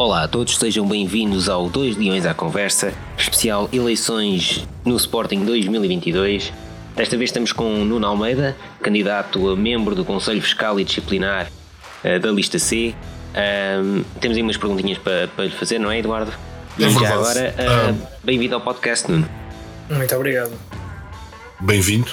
[0.00, 6.50] Olá a todos, sejam bem-vindos ao 2 Leões à Conversa, especial Eleições no Sporting 2022.
[6.96, 11.52] Desta vez estamos com Nuno Almeida, candidato a membro do Conselho Fiscal e Disciplinar
[12.02, 12.94] uh, da lista C.
[13.84, 16.32] Um, temos aí umas perguntinhas para, para lhe fazer, não é, Eduardo?
[16.78, 19.28] É e já agora, uh, bem-vindo ao podcast, Nuno.
[19.90, 20.52] Muito obrigado.
[21.60, 22.10] Bem-vindo.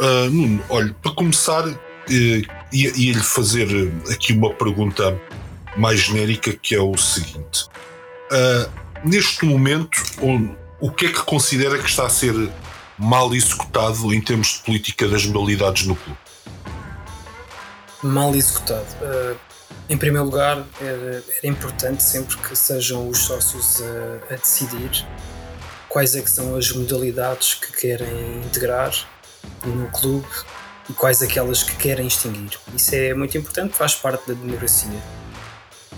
[0.00, 2.40] Ah, Nuno, olha, para começar, eh,
[2.72, 5.14] ia- ia-lhe fazer eh, aqui uma pergunta
[5.78, 7.68] mais genérica que é o seguinte.
[8.30, 8.68] Ah,
[9.04, 12.34] neste momento, o, o que é que considera que está a ser
[12.98, 16.18] mal executado em termos de política das modalidades no clube?
[18.02, 18.86] Mal executado.
[19.00, 19.36] Uh,
[19.88, 25.06] em primeiro lugar, era, era importante sempre que sejam os sócios a, a decidir
[25.88, 28.92] quais é que são as modalidades que querem integrar
[29.64, 30.28] no clube
[30.88, 32.50] e quais aquelas que querem extinguir.
[32.74, 35.02] Isso é muito importante, faz parte da democracia.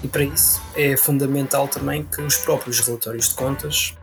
[0.02, 3.94] E para isso é fundamental também que os próprios relatórios de contas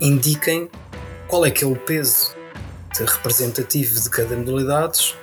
[0.00, 0.70] indiquem
[1.26, 2.34] qual é que é o peso
[2.94, 5.14] de representativo de cada modalidade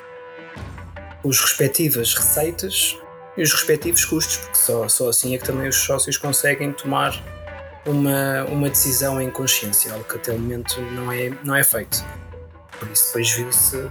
[1.24, 2.98] os respectivas receitas
[3.36, 7.22] e os respectivos custos, porque só, só assim é que também os sócios conseguem tomar
[7.86, 12.04] uma, uma decisão em consciência, algo que até o momento não é, não é feito.
[12.80, 13.90] Por isso depois viu-se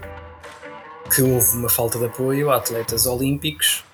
[1.15, 3.85] que houve uma falta de apoio a atletas olímpicos,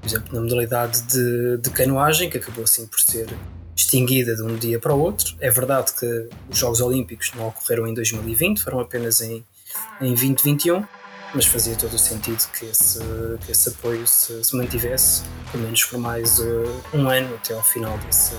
[0.00, 3.28] por exemplo, na modalidade de, de canoagem, que acabou assim por ser
[3.76, 5.34] extinguida de um dia para o outro.
[5.40, 9.44] É verdade que os Jogos Olímpicos não ocorreram em 2020, foram apenas em,
[10.00, 10.84] em 2021
[11.32, 12.98] mas fazia todo o sentido que esse,
[13.46, 17.62] que esse apoio se, se mantivesse, pelo menos por mais uh, um ano até ao
[17.62, 18.32] final desse,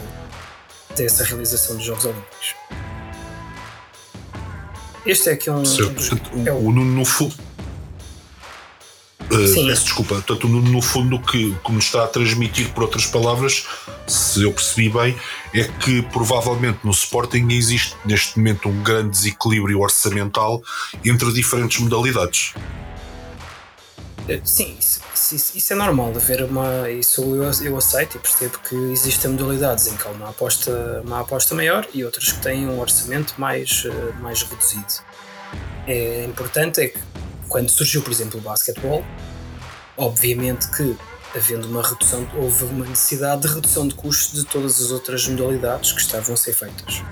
[0.97, 2.53] dessa realização dos Jogos Olímpicos.
[5.05, 5.63] Este é aqui um.
[5.65, 5.93] Certo.
[5.93, 6.11] dos-
[6.45, 7.05] é o, o- o Nuno no
[9.31, 9.67] Uh, Sim.
[9.67, 13.05] peço desculpa, portanto, o Nuno no fundo o que, como está a transmitir por outras
[13.05, 13.65] palavras,
[14.07, 15.15] se eu percebi bem,
[15.53, 20.61] é que provavelmente no Sporting existe neste momento um grande desequilíbrio orçamental
[21.05, 22.53] entre diferentes modalidades.
[24.27, 24.99] eh, Sim, isso,
[25.33, 26.89] isso- isso é normal, haver uma.
[26.89, 31.21] Isso eu, eu aceito e percebo que existem modalidades em que há uma aposta, uma
[31.21, 34.93] aposta maior e outras que têm um orçamento mais, eh, mais reduzido.
[35.87, 36.99] É importante é que
[37.51, 39.03] quando surgiu, por exemplo, o basquetebol,
[39.97, 40.95] obviamente que
[41.35, 45.91] havendo uma redução, houve uma necessidade de redução de custos de todas as outras modalidades
[45.91, 47.03] que estavam a ser feitas.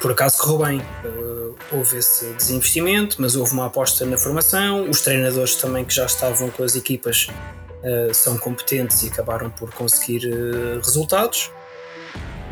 [0.00, 4.88] Por acaso correu bem, eh, houve esse desinvestimento, mas houve uma aposta na formação.
[4.88, 7.28] Os treinadores também que já estavam com as equipas
[7.82, 11.50] eh, são competentes e acabaram por conseguir eh, resultados,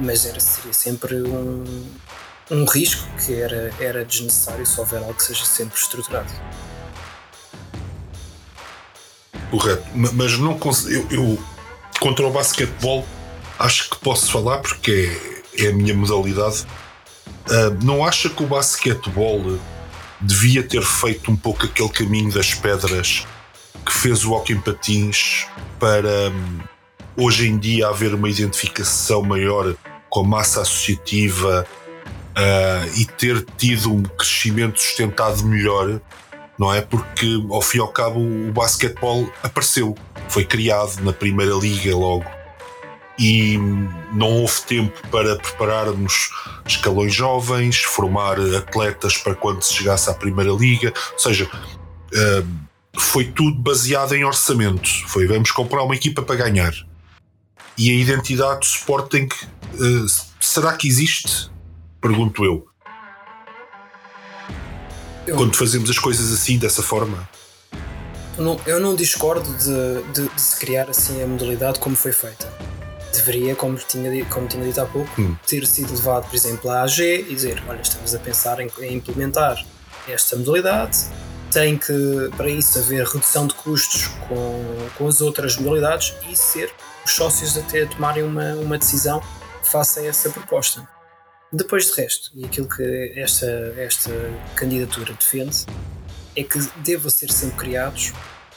[0.01, 1.85] mas era, seria sempre um,
[2.51, 6.33] um risco que era, era desnecessário se houver algo que seja sempre estruturado.
[9.51, 9.85] Correto.
[9.95, 10.59] Ma- Mas não
[10.89, 11.39] eu, eu
[12.01, 13.07] contra o basquetebol
[13.59, 15.19] acho que posso falar porque
[15.59, 16.67] é, é a minha modalidade.
[17.49, 19.59] Ah, não acha que o basquetebol
[20.21, 23.27] devia ter feito um pouco aquele caminho das pedras
[23.85, 25.47] que fez o hockey patins
[25.79, 26.59] para hum,
[27.17, 29.75] hoje em dia haver uma identificação maior
[30.11, 31.67] com a massa associativa
[32.37, 36.01] ah, e ter tido um crescimento sustentado melhor
[36.59, 36.81] não é?
[36.81, 39.95] Porque ao fim e ao cabo o basquetebol apareceu,
[40.29, 42.25] foi criado na primeira liga logo
[43.19, 43.59] e
[44.13, 46.31] não houve tempo para prepararmos
[46.67, 51.49] escalões jovens, formar atletas para quando se chegasse à primeira liga, ou seja,
[52.15, 52.57] hum,
[52.99, 54.89] foi tudo baseado em orçamento.
[55.07, 56.73] Foi vamos comprar uma equipa para ganhar.
[57.79, 59.29] E a identidade do Sporting
[59.75, 60.07] eh,
[60.41, 61.51] será que existe?
[62.01, 62.67] Pergunto eu.
[65.27, 67.29] Eu- Quando fazemos as coisas assim, dessa forma.
[68.39, 72.13] Eu não, eu não discordo de, de- de se criar assim a modalidade como foi
[72.13, 72.47] feita.
[73.13, 75.35] Deveria, como tinha, como tinha dito há pouco, Hum.
[75.47, 78.95] ter sido levado, por exemplo, à AG e dizer: Olha, estamos a pensar em, em
[78.95, 79.65] implementar
[80.07, 80.99] esta modalidade,
[81.51, 86.73] tem que, para isso, haver redução de custos com, com as outras modalidades e ser
[87.05, 89.21] os sócios até a tomarem uma, uma decisão
[89.65, 90.87] face a essa proposta.
[91.57, 93.47] Depois de resto, e aquilo que esta,
[93.79, 94.11] esta
[94.55, 95.65] candidatura defende,
[96.37, 98.13] é que devam ser sempre criados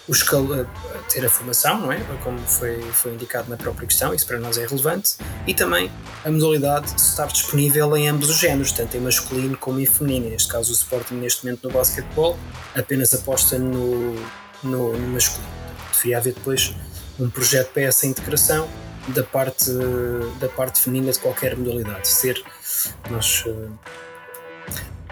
[0.06, 2.00] os a ter a formação, não é?
[2.22, 5.16] Como foi, foi indicado na própria questão, isso para nós é relevante,
[5.48, 5.90] e também
[6.26, 10.30] a modalidade estar disponível em ambos os géneros, tanto em masculino como em feminino.
[10.30, 12.38] Neste caso, o Sporting, neste momento no basquetebol,
[12.76, 14.14] apenas aposta no,
[14.62, 15.48] no, no masculino.
[15.94, 16.74] Deveria haver depois
[17.18, 18.68] um projeto para essa integração
[19.14, 19.72] da parte,
[20.40, 22.08] da parte feminina de qualquer modalidade.
[22.08, 22.42] Ser
[23.10, 23.44] nós.
[23.48, 23.68] eh,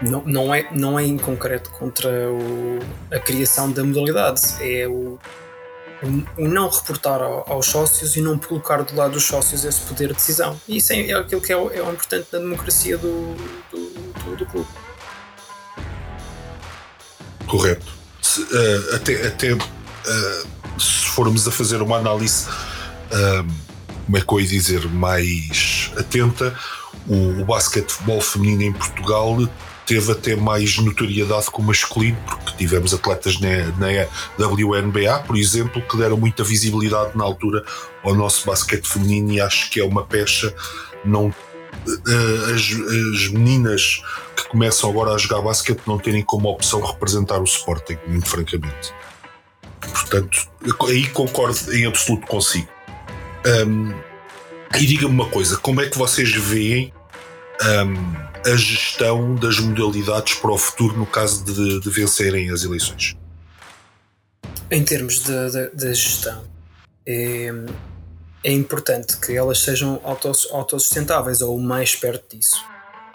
[0.00, 2.78] Não, não, é, não é em concreto contra o-
[3.12, 5.18] a criação da modalidade, é o,
[6.36, 10.14] o não reportar aos sócios e não colocar do lado dos sócios esse poder de
[10.14, 10.56] decisão.
[10.68, 13.34] E isso é, é aquilo que é, é importante na democracia do,
[13.72, 13.90] do,
[14.24, 14.68] do, do clube.
[17.48, 17.86] Correto.
[18.22, 19.60] Se, uh, até até uh,
[20.80, 23.67] se formos a fazer uma análise, uh,
[24.08, 26.58] como é que eu ia dizer, mais atenta,
[27.06, 29.36] o, o basquetebol feminino em Portugal
[29.84, 34.06] teve até mais notoriedade que o masculino, porque tivemos atletas na, na
[34.38, 37.62] WNBA, por exemplo, que deram muita visibilidade na altura
[38.02, 40.54] ao nosso basquete feminino e acho que é uma pecha
[41.04, 41.32] não
[41.86, 44.02] eh, as, as, meninas
[44.34, 48.94] que começam agora a jogar basquete não terem como opção representar o Sporting, muito francamente.
[49.80, 50.48] Portanto,
[50.88, 52.77] aí concordo em absoluto consigo.
[53.48, 53.94] Um,
[54.78, 56.92] e diga-me uma coisa: como é que vocês veem
[57.62, 63.16] um, a gestão das modalidades para o futuro no caso de, de vencerem as eleições?
[64.70, 66.44] Em termos da gestão,
[67.06, 67.50] é,
[68.44, 72.62] é, importante que elas sejam autossustentáveis ou mais perto disso.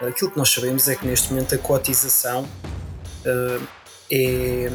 [0.00, 3.66] Aquilo que nós sabemos é que neste momento a cotização uh,
[4.10, 4.68] é,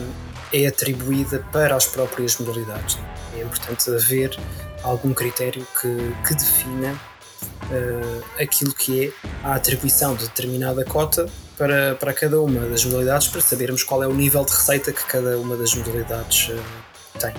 [0.51, 2.97] é atribuída para as próprias modalidades.
[3.35, 4.37] É importante haver
[4.83, 9.11] algum critério que, que defina uh, aquilo que é
[9.43, 14.07] a atribuição de determinada cota para, para cada uma das modalidades para sabermos qual é
[14.07, 17.33] o nível de receita que cada uma das modalidades uh, tem.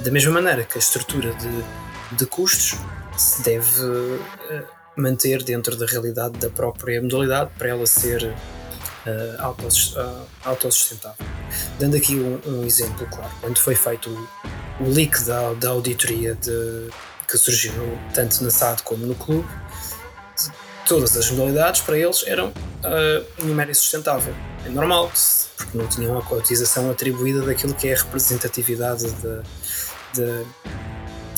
[0.00, 2.78] Da mesma maneira que a estrutura de, de custos
[3.16, 4.20] se deve uh,
[4.96, 8.34] manter dentro da realidade da própria modalidade para ela ser
[10.44, 11.31] autossustentável.
[11.78, 16.34] Dando aqui um, um, exemplo claro, quando foi feito o, o leak da, da auditoria
[16.34, 16.88] de,
[17.28, 17.72] que surgiu
[18.14, 19.48] tanto na SAD como no clube,
[20.86, 24.34] todas as modalidades para eles eram uh, numérico sustentável.
[24.64, 25.10] É normal,
[25.56, 29.42] porque não tinham a cotização atribuída daquilo que é a representatividade de,
[30.14, 30.46] de,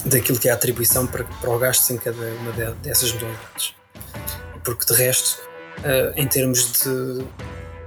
[0.07, 3.75] daquilo que é a atribuição para, para o gasto em cada uma de, dessas modalidades.
[4.65, 5.41] Porque de resto,
[5.79, 7.25] uh, em termos de,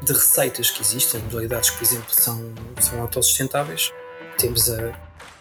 [0.08, 3.92] de receitas que existem, modalidades que, por exemplo, são, são autossustentáveis,
[4.38, 4.94] temos a,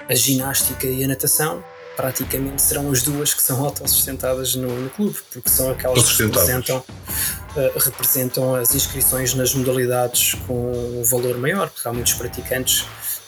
[0.09, 1.65] a ginástica e a natação,
[1.97, 6.79] praticamente serão as duas que são autossustentadas no, no clube, porque são aquelas que representam,
[6.79, 12.85] uh, representam as inscrições nas modalidades com um valor maior, porque há muitos praticantes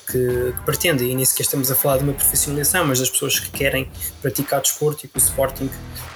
[0.06, 3.38] que, que, pretendem, e nem sequer estamos a falar de uma profissionalização, mas das pessoas
[3.38, 5.66] que querem praticar desporto e que o Sporting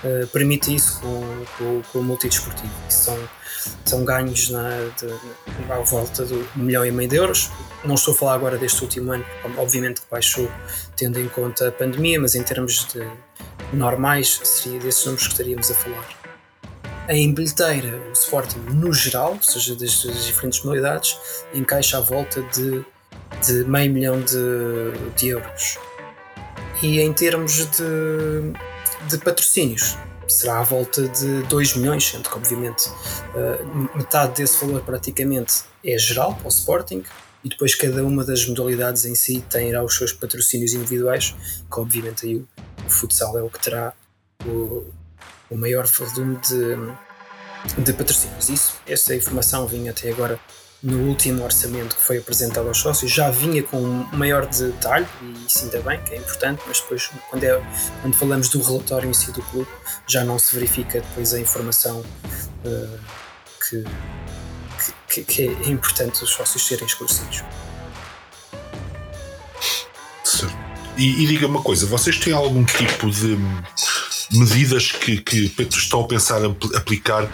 [0.05, 2.73] uh, permite isso com, com, com o multidesportivo.
[2.89, 3.19] Isso são
[3.85, 5.13] são ganhos na, de,
[5.71, 7.51] à volta de um milhão e meio de euros.
[7.85, 9.25] Não estou a falar agora deste último ano,
[9.59, 10.51] obviamente que baixou
[10.97, 13.07] tendo em conta a pandemia, mas em termos de
[13.73, 16.09] normais seria desses números que estaríamos a falar.
[17.09, 21.19] Em bilheteira, o Sporting no geral, ou seja, das, das diferentes modalidades,
[21.53, 22.85] encaixa à volta de,
[23.45, 25.79] de meio milhão de, de euros.
[26.81, 28.53] E em termos de,
[29.09, 29.97] de patrocínios,
[30.33, 35.99] será à volta de 2 milhões, sendo que obviamente uh, metade desse valor praticamente é
[35.99, 37.05] geral para o Sporting
[37.45, 41.35] e depois cada uma das modalidades em si terá os seus patrocínios individuais,
[41.71, 42.47] que obviamente aí o,
[42.89, 43.93] futsal é o que terá
[44.47, 44.85] o,
[45.51, 48.49] o maior volume de, de patrocínios.
[48.49, 50.39] Isso, esta informação vinha até agora
[50.83, 55.47] no último orçamento que foi apresentado aos sócios já vinha com um maior detalhe, e
[55.47, 57.63] isso ainda bem, que é importante, mas depois, quando, é,
[58.01, 59.69] quando falamos do relatório em si do clube,
[60.09, 62.99] já não se verifica depois a informação uh,
[63.69, 63.85] que,
[65.09, 67.45] que, que, é importante os sócios serem esclarecidos.
[70.99, 73.39] E, e diga uma coisa, vocês têm algum tipo de
[74.33, 76.41] medidas que, que estão a pensar
[76.75, 77.29] aplicar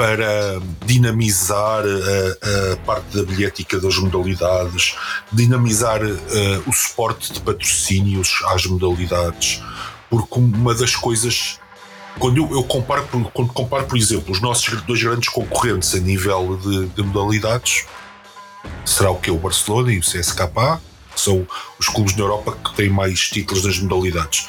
[0.00, 4.96] para dinamizar a, a, parte da bilhética das modalidades,
[5.30, 9.62] dinamizar uh, o suporte de patrocínios às modalidades,
[10.08, 11.58] porque uma das coisas
[12.18, 16.56] quando eu, eu comparo, quando comparo, por exemplo, os nossos dois grandes concorrentes a nível
[16.56, 17.84] de, de modalidades,
[18.86, 19.30] será o que?
[19.30, 20.80] O Barcelona e o CSKA,
[21.14, 21.46] que são
[21.78, 24.46] os clubes na Europa que têm mais títulos nas modalidades.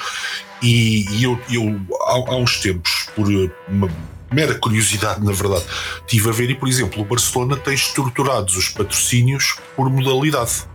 [0.62, 3.28] E, e eu, eu há, há, uns tempos, por
[3.68, 3.90] uma,
[4.32, 5.66] mera curiosidade, na verdade,
[6.08, 10.70] tive a ver e, por exemplo, o Barcelona tem estruturados os patrocínios por modalidade.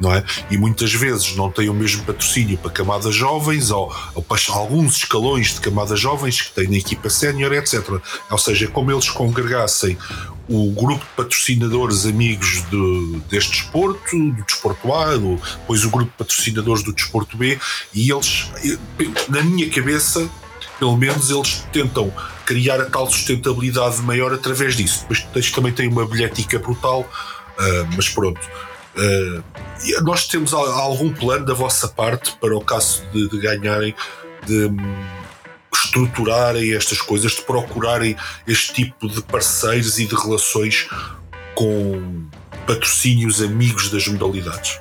[0.00, 0.22] Não é?
[0.48, 4.98] E muitas vezes não tem o mesmo patrocínio para camadas jovens ou, ou para alguns
[4.98, 8.00] escalões de camadas jovens que têm na equipa sénior, etc.
[8.30, 9.98] Ou seja, é como eles congregassem
[10.48, 16.10] o grupo de patrocinadores amigos de, deste desporto, do desporto A, do, depois o grupo
[16.12, 17.58] de patrocinadores do desporto B,
[17.92, 18.50] e eles,
[19.28, 20.30] na minha cabeça,
[20.78, 22.12] pelo menos eles tentam
[22.46, 25.06] criar a tal sustentabilidade maior através disso.
[25.08, 28.40] Depois também tem uma bilhética brutal, uh, mas pronto.
[28.96, 29.42] Uh,
[30.02, 33.94] nós temos algum plano da vossa parte para o caso de, de ganharem,
[34.46, 34.76] de um,
[35.72, 38.16] estruturarem estas coisas, de procurarem
[38.46, 40.88] este tipo de parceiros e de relações
[41.54, 42.26] com
[42.66, 44.80] patrocínios amigos das modalidades?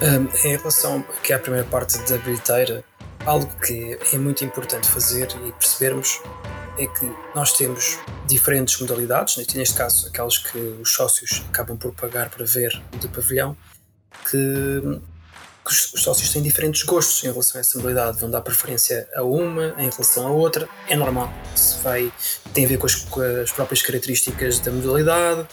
[0.00, 2.84] Um, em relação que é a primeira parte da bilheteira,
[3.26, 6.20] algo que é muito importante fazer e percebermos
[6.78, 12.30] é que nós temos diferentes modalidades, neste caso aquelas que os sócios acabam por pagar
[12.30, 13.56] para ver do pavilhão,
[14.30, 15.00] que,
[15.64, 19.22] que os sócios têm diferentes gostos em relação a essa modalidade, vão dar preferência a
[19.22, 21.32] uma em relação a outra, é normal.
[21.54, 22.12] Isso vai,
[22.52, 25.46] tem a ver com as, com as próprias características da modalidade,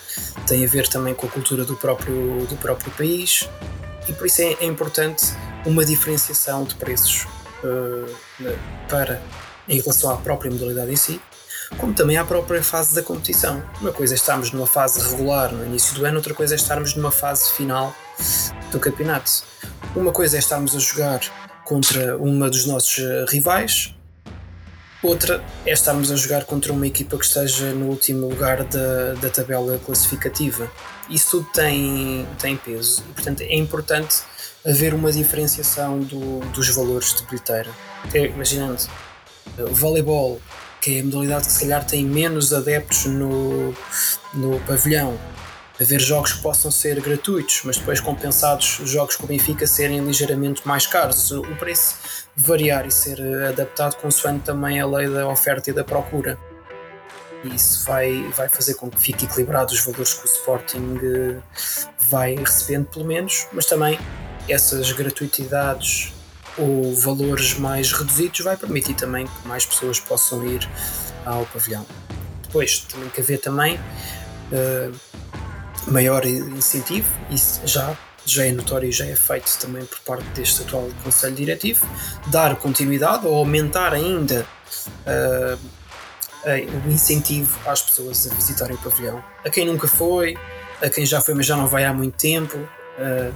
[0.46, 3.50] tem a ver também com a cultura do próprio, do próprio país.
[4.08, 5.24] E por isso é, é importante
[5.66, 7.26] uma diferenciação de preços
[8.90, 9.22] para
[9.68, 11.22] em relação à própria modalidade em si,
[11.78, 13.64] como também à própria fase da competição.
[13.80, 16.96] Uma coisa é estarmos numa fase regular no início do ano, outra coisa é estarmos
[16.96, 17.96] numa fase final
[18.72, 19.44] do campeonato.
[19.96, 21.22] Uma coisa é estarmos a jogar
[21.64, 23.96] contra uma dos nossos eh, rivais,
[25.02, 29.30] outra é estarmos a jogar contra uma equipa que esteja no último lugar da, da
[29.30, 30.70] tabela classificativa.
[31.10, 34.24] Isso tudo tem, tem peso portanto, é importante
[34.66, 37.70] haver uma diferenciação do, dos valores de bilheteira.
[38.14, 38.82] Imaginando,
[39.58, 40.42] o voleibol,
[40.82, 43.74] que é a modalidade que se calhar tem menos adeptos no,
[44.34, 45.18] no pavilhão,
[45.80, 50.00] haver jogos que possam ser gratuitos, mas depois compensados os jogos com o Benfica serem
[50.00, 51.96] ligeiramente mais caros, o preço
[52.36, 56.38] variar e ser adaptado consoante também a lei da oferta e da procura.
[57.44, 61.42] Isso vai, vai fazer com que fique equilibrado os valores que o Sporting eh,
[62.08, 64.00] vai recebendo, pelo menos, mas também
[64.48, 66.14] essas gratuitidades
[66.58, 70.68] ou valores mais reduzidos vai permitir também que mais pessoas possam ir
[71.26, 71.86] ao pavilhão.
[72.44, 74.94] Depois, também que haver também uh,
[75.88, 80.62] maior incentivo, isso já, já é notório e já é feito também por parte deste
[80.62, 81.88] atual Conselho Diretivo,
[82.28, 84.46] dar continuidade ou aumentar ainda
[84.80, 85.60] uh,
[86.86, 89.24] o incentivo às pessoas a visitarem o pavilhão.
[89.44, 90.38] A quem nunca foi,
[90.82, 92.58] a quem já foi mas já não vai há muito tempo.
[92.98, 93.34] Uh,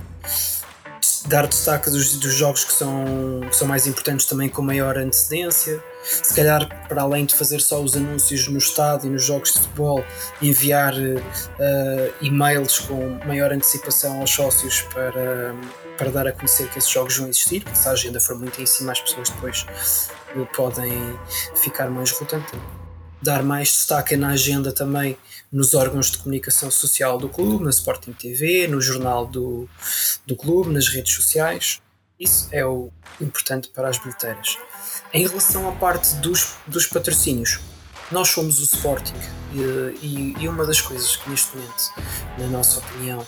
[1.26, 3.06] dar destaque dos, dos jogos que são,
[3.50, 5.82] que são mais importantes também com maior antecedência.
[6.04, 9.60] Se calhar, para além de fazer só os anúncios no estádio e nos jogos de
[9.60, 10.04] futebol,
[10.42, 15.54] enviar uh, e-mails com maior antecipação aos sócios para,
[15.98, 18.62] para dar a conhecer que esses jogos vão existir, porque se a agenda for muito
[18.62, 19.66] em cima, as pessoas depois
[20.56, 20.94] podem
[21.56, 22.87] ficar mais relutantes.
[23.22, 25.18] Dar mais destaque na agenda também
[25.52, 29.68] nos órgãos de comunicação social do clube, na Sporting TV, no jornal do,
[30.26, 31.82] do clube, nas redes sociais.
[32.20, 32.90] Isso é o
[33.22, 34.58] importante para as bilheteiras.
[35.14, 37.60] Em relação à parte dos, dos patrocínios,
[38.12, 39.16] nós somos o Sporting
[40.02, 41.94] e, e, uma das coisas que neste momento,
[42.38, 43.26] na nossa opinião,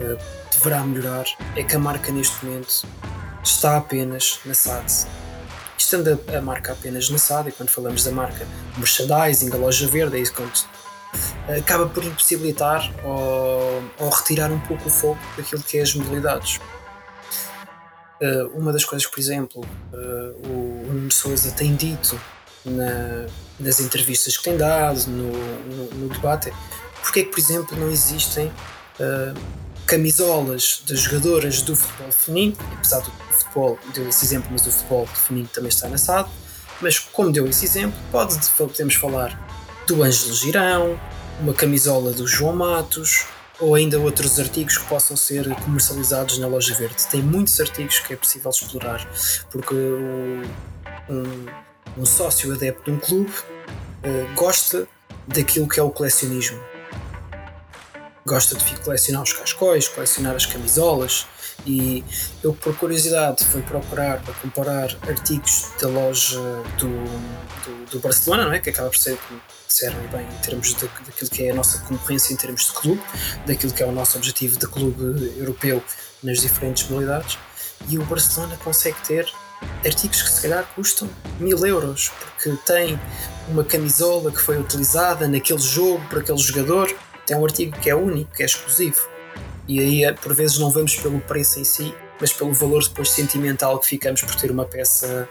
[0.00, 0.18] eh,
[0.52, 1.24] deverá melhorar
[1.54, 2.86] é que a marca neste momento
[3.42, 5.06] está apenas na SAD.
[5.78, 7.18] Estando a, marca apenas na
[7.48, 10.42] e quando falamos da marca merchandising, a loja verde, é isso que
[11.58, 16.58] acaba por impossibilitar ou, ou, retirar um pouco o foco daquilo que é as modalidades.
[18.20, 22.18] Uh, uma das coisas por exemplo, uh, o Nuno Souza tem dito
[22.64, 23.26] na,
[23.60, 26.52] nas entrevistas que tem dado, no, no, no debate,
[27.02, 33.00] porque é que, por exemplo, não existem uh, camisolas das jogadoras do futebol feminino, apesar
[33.00, 36.28] do futebol, deu esse exemplo, mas o futebol feminino também está na SAD,
[36.80, 39.46] mas como deu esse exemplo, pode, podemos falar
[39.86, 41.00] do Ângelo Girão,
[41.40, 43.26] uma camisola do João Matos
[43.60, 47.06] ou ainda outros artigos que possam ser comercializados na loja verde.
[47.10, 49.08] Tem muitos artigos que é possível explorar,
[49.50, 50.42] porque um,
[51.96, 54.86] um sócio adepto de um clube uh, gosta
[55.26, 56.60] daquilo que é o colecionismo.
[58.26, 61.26] Gosta de colecionar os cascóis, colecionar as camisolas,
[61.64, 62.04] e
[62.42, 66.40] eu, por curiosidade, fui procurar para comparar artigos da loja
[66.76, 68.58] do, do, do Barcelona, não é?
[68.58, 71.78] que acaba por ser, como disseram bem, em termos de, daquilo que é a nossa
[71.84, 73.02] concorrência em termos de clube,
[73.46, 75.80] daquilo que é o nosso objetivo de clube europeu
[76.20, 77.38] nas diferentes modalidades.
[77.88, 79.32] E o Barcelona consegue ter
[79.84, 82.98] artigos que se calhar custam mil euros, porque tem
[83.48, 86.94] uma camisola que foi utilizada naquele jogo por aquele jogador.
[87.26, 89.16] Tem um artigo que é único, que é exclusivo
[89.68, 93.10] e aí eh, por vezes não vamos pelo preço em si, mas pelo valor depois
[93.10, 95.28] sentimental que ficamos por ter uma peça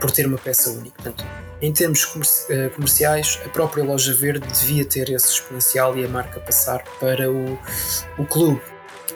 [0.00, 0.94] por ter uma peça única.
[1.02, 1.24] Portanto,
[1.60, 2.06] em termos
[2.50, 7.28] eh, comerciais, a própria loja verde devia ter esse exponencial e a marca passar para
[7.30, 7.58] o,
[8.16, 8.60] o clube,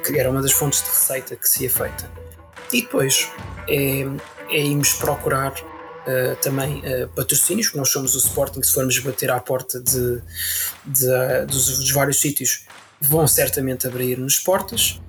[0.05, 2.11] que era uma das fontes de receita que se ia feita.
[2.73, 3.31] E depois
[3.69, 4.05] é,
[4.51, 5.55] é irmos procurar
[6.03, 10.21] Uh, também uh, patrocínios, nós somos o Sporting, se formos bater à porta de,
[10.85, 12.67] de dos, dos, vários sítios,
[13.01, 15.01] vão certamente abrir-nos portas.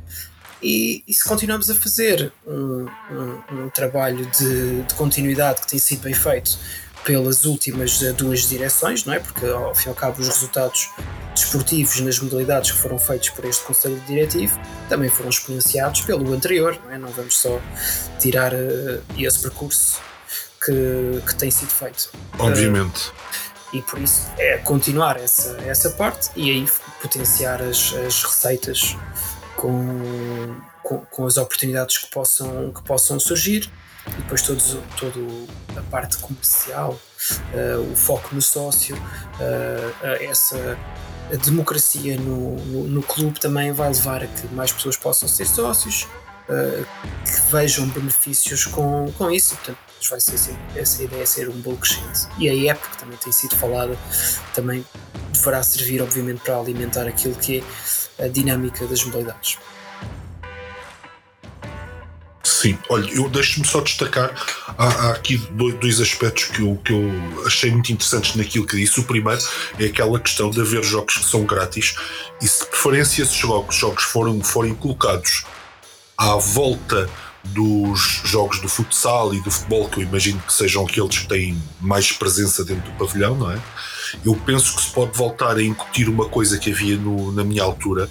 [0.62, 5.80] E, e, se continuamos a fazer um, um, um trabalho de, de, continuidade que tem
[5.80, 6.58] sido bem feito
[7.04, 9.20] pelas últimas duas direções, não é?
[9.20, 10.90] Porque ao fim e ao cabo os resultados
[11.34, 14.58] desportivos nas modalidades que foram feitos por este Conselho Diretivo
[14.88, 16.98] também foram exponenciados pelo anterior, não é?
[16.98, 17.60] Não vamos só
[18.20, 20.00] tirar uh, esse percurso
[20.64, 22.10] que, que tem sido feito.
[22.40, 23.10] Obviamente.
[23.10, 23.14] Uh,
[23.74, 26.68] e por isso é continuar essa, essa parte e aí
[27.02, 28.96] potenciar as, as receitas
[29.56, 33.70] com, com, com, as oportunidades que possam, que possam surgir
[34.08, 37.00] e depois todos, todo a parte comercial,
[37.54, 40.78] uh, o foco no sócio, uh, essa
[41.32, 45.46] a democracia no, no, no, clube também vai levar a que mais pessoas possam ser
[45.46, 46.04] sócios,
[46.50, 46.86] uh,
[47.24, 49.56] que vejam benefícios com, com isso.
[49.56, 49.80] Portanto,
[50.10, 50.36] vai ser
[50.76, 52.28] essa ideia é ser um crescente.
[52.38, 53.98] E a época que também tem sido falada
[54.54, 54.86] também
[55.32, 57.64] deverá servir, obviamente, para alimentar aquilo que
[58.18, 59.58] é a dinâmica das modalidades.
[62.44, 64.34] Sim, olha, eu deixo-me só destacar,
[64.78, 65.38] há, há, aqui
[65.82, 69.02] dois aspectos que eu, que eu achei muito interessantes naquilo que disse.
[69.02, 69.42] O primeiro
[69.78, 71.96] é aquela questão de haver jogos que são grátis
[72.42, 75.44] e se de preferência esses jogos, jogos foram, forem colocados
[76.18, 77.10] à volta
[77.46, 81.62] dos jogos do futsal e do futebol, que eu imagino que sejam aqueles que têm
[81.82, 83.60] mais presença dentro do pavilhão, não é?
[84.24, 87.64] Eu penso que se pode voltar a incutir uma coisa que havia no, na minha
[87.64, 88.10] altura,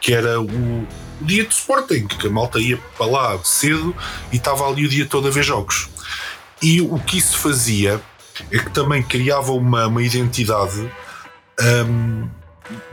[0.00, 0.86] que era o,
[1.22, 3.94] dia de Sporting, que a malta ia para lá cedo
[4.32, 5.88] e estava ali o dia todo a ver jogos.
[6.60, 8.00] E o que isso fazia
[8.50, 10.90] é que também criava uma, uma identidade
[11.60, 12.28] um,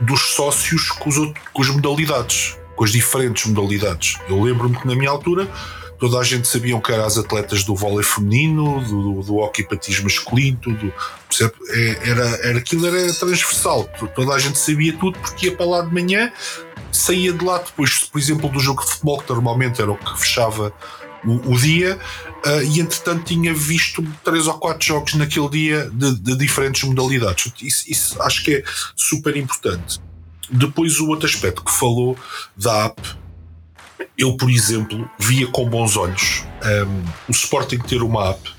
[0.00, 1.16] dos sócios com, os
[1.52, 4.16] com as modalidades, com as diferentes modalidades.
[4.26, 5.46] Eu lembro-me que na minha altura
[5.98, 10.04] toda a gente sabia que eram as atletas do vôlei feminino, do, do hockey patismo
[10.04, 10.90] masculino, tudo.
[11.68, 13.84] É, era, era, aquilo era transversal.
[14.14, 16.32] Toda a gente sabia tudo porque ia para lá de manhã,
[16.90, 20.18] saía de lá depois, por exemplo, do jogo de futebol, que normalmente era o que
[20.18, 20.72] fechava
[21.22, 21.98] o, o dia,
[22.46, 27.52] uh, e entretanto tinha visto três ou quatro jogos naquele dia de, de diferentes modalidades.
[27.60, 28.64] Isso, isso, acho que é
[28.96, 30.00] super importante.
[30.50, 32.16] Depois, o outro aspecto que falou
[32.56, 33.00] da app,
[34.16, 36.44] eu, por exemplo, via com bons olhos
[36.86, 38.52] um, o Sporting ter uma app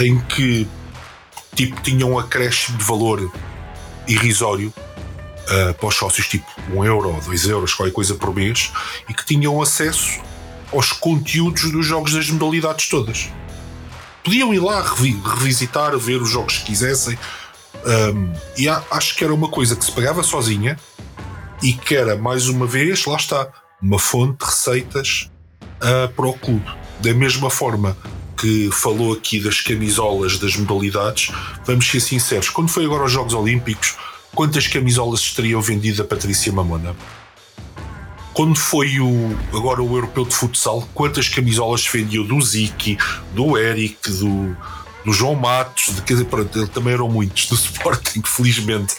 [0.00, 0.68] em que
[1.54, 3.32] tipo, tinha um acréscimo de valor
[4.06, 4.72] irrisório
[5.44, 8.72] uh, para os sócios, tipo 1 um euro, 2 euros, qualquer coisa por mês,
[9.08, 10.20] e que tinham acesso
[10.72, 13.28] aos conteúdos dos jogos das modalidades todas.
[14.22, 17.18] Podiam ir lá revisitar, ver os jogos que quisessem,
[18.14, 20.78] um, e acho que era uma coisa que se pagava sozinha
[21.62, 23.48] e que era, mais uma vez, lá está,
[23.80, 25.30] uma fonte de receitas
[25.76, 26.66] uh, para o clube.
[27.00, 27.96] Da mesma forma
[28.36, 31.30] que falou aqui das camisolas das modalidades,
[31.64, 33.96] vamos ser sinceros, quando foi agora aos Jogos Olímpicos,
[34.34, 36.94] quantas camisolas estariam vendidas a Patrícia Mamona?
[38.32, 42.98] Quando foi o, agora o Europeu de Futsal, quantas camisolas vendiam do Ziki,
[43.32, 44.56] do Eric, do,
[45.04, 48.94] do João Matos, de, quer dizer, pronto, também eram muitos do Sporting, felizmente,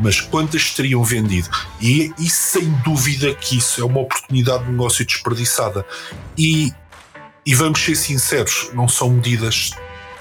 [0.00, 1.48] mas quantas teriam vendido?
[1.80, 5.86] E, e sem dúvida que isso é uma oportunidade de negócio desperdiçada.
[6.36, 6.72] E,
[7.46, 9.70] e vamos ser sinceros, não são medidas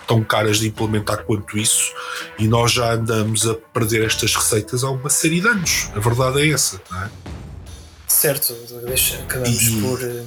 [0.07, 1.93] tão caras de implementar quanto isso,
[2.37, 5.89] e nós já andamos a perder estas receitas há uma série de anos.
[5.95, 7.09] A verdade é essa, não é?
[8.07, 8.55] Certo,
[9.23, 9.81] acabamos e...
[9.81, 10.03] por.
[10.03, 10.23] Eh,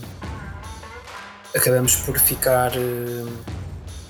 [1.54, 3.24] acabamos por ficar eh,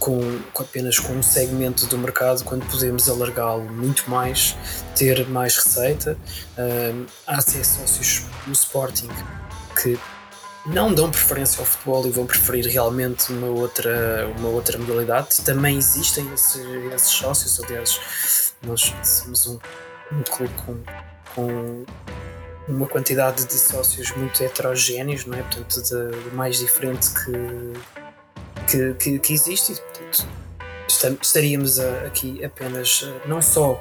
[0.07, 4.57] com, apenas com um segmento do mercado quando podemos alargá-lo muito mais,
[4.95, 6.17] ter mais receita.
[7.27, 9.09] Há até sócios no Sporting
[9.83, 9.99] que
[10.65, 15.41] não dão preferência ao futebol e vão preferir realmente uma outra, uma outra modalidade.
[15.45, 16.65] Também existem esses,
[16.95, 19.59] esses sócios, aliás, nós somos um,
[20.13, 20.77] um clube com,
[21.35, 21.85] com
[22.69, 25.43] uma quantidade de sócios muito heterogéneos, não é?
[25.43, 28.06] Portanto, de, de mais diferente que,
[28.67, 29.73] que, que, que existe.
[29.73, 29.77] E,
[30.85, 33.81] portanto, estaríamos aqui apenas não só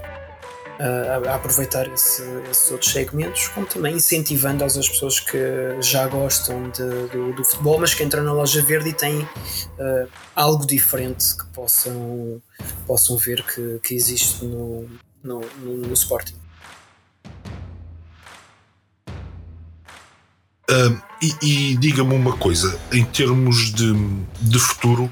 [0.79, 5.37] a, a aproveitar esse, esses outros segmentos, como também incentivando as pessoas que
[5.81, 10.07] já gostam de, do, do, futebol, mas que entram na loja verde e têm uh,
[10.35, 12.41] algo diferente que possam,
[12.85, 14.89] possam ver que, que existe no,
[15.23, 16.44] no, no, no Sporting.
[21.21, 23.93] E, e diga-me uma coisa, em termos de,
[24.41, 25.11] de futuro,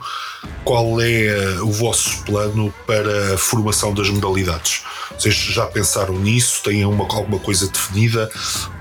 [0.64, 4.84] qual é uh, o vosso plano para a formação das modalidades?
[5.18, 6.62] Vocês já pensaram nisso?
[6.64, 8.30] Têm uma, alguma coisa definida?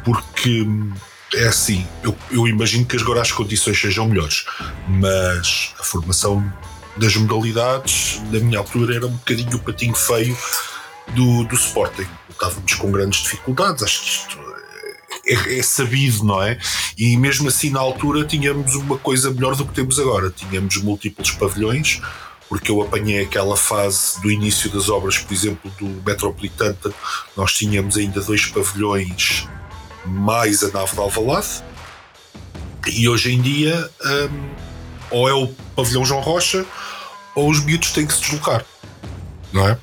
[0.05, 0.93] Porque hum,
[1.35, 4.45] é assim, eu, eu imagino que agora as condições sejam melhores,
[4.89, 6.53] mas a formação
[6.97, 10.37] das modalidades, na minha altura, era um bocadinho o patinho feio
[11.15, 12.09] do, do Sporting.
[12.29, 14.53] Estávamos com grandes dificuldades, acho que isto
[15.27, 16.59] é, é, sabido, não é?
[16.97, 20.31] E mesmo assim, na altura, tínhamos uma coisa melhor do que temos agora.
[20.31, 22.01] Tínhamos múltiplos pavilhões,
[22.49, 26.77] porque eu apanhei aquela fase do início das obras, por exemplo, do Metropolitano,
[27.37, 29.49] nós tínhamos ainda dois pavilhões
[30.05, 31.63] mais a nave de Alvalade.
[32.87, 34.51] E hoje em dia, um,
[35.11, 36.67] ou é o pavilhão João Rocha,
[37.35, 38.65] ou os miúdos têm que se deslocar,
[39.53, 39.79] não é?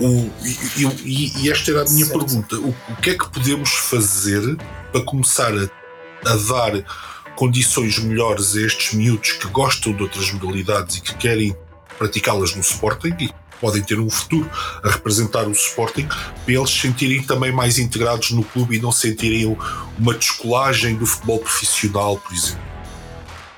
[0.00, 2.24] O, e, e, e, esta era a minha certo.
[2.24, 4.56] pergunta: o, o, que é que podemos fazer
[4.90, 10.96] para começar a, a dar condições melhores a estes miúdos que gostam de outras modalidades
[10.96, 11.54] e que querem
[11.98, 14.50] praticá-las no Sporting e podem ter um futuro
[14.82, 18.90] a representar o Sporting, para eles se sentirem também mais integrados no clube e não
[18.90, 19.56] sentirem
[19.98, 22.64] uma descolagem do futebol profissional, por exemplo.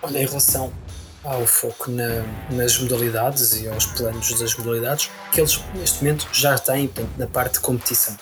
[0.02, 0.72] Olha, em relação
[1.24, 6.58] ao foco na, nas modalidades e aos planos das modalidades que eles neste momento já
[6.58, 8.16] têm portanto, na parte de competição.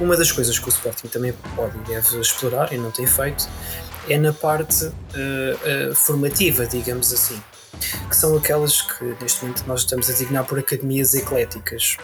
[0.00, 3.48] Uma das coisas que o Sporting também pode e deve explorar e não tem feito
[4.08, 4.90] é na parte uh,
[5.90, 7.42] uh, formativa, digamos assim,
[8.08, 11.96] que são aquelas que neste momento nós estamos a designar por academias ecléticas.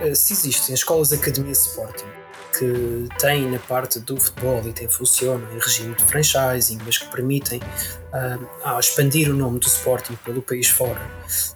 [0.00, 2.25] Uh, se existem escolas de academia Sporting
[2.58, 7.06] que têm na parte do futebol e tem, funcionam em regime de franchising, mas que
[7.08, 11.00] permitem uh, expandir o nome do Sporting pelo país fora.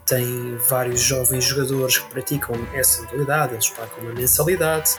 [0.06, 4.96] Tem vários jovens jogadores que praticam essa modalidade, eles pagam uma mensalidade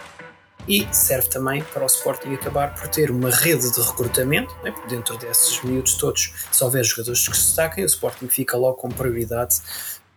[0.68, 5.18] e serve também para o Sporting acabar por ter uma rede de recrutamento, né, dentro
[5.18, 9.56] desses miúdos todos, se houver jogadores que se destacem, o Sporting fica logo com prioridade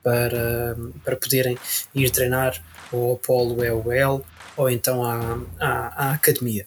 [0.03, 1.59] para, para poderem
[1.95, 4.25] ir treinar ou ao Polo EUL
[4.57, 6.67] ou então à, à, à academia.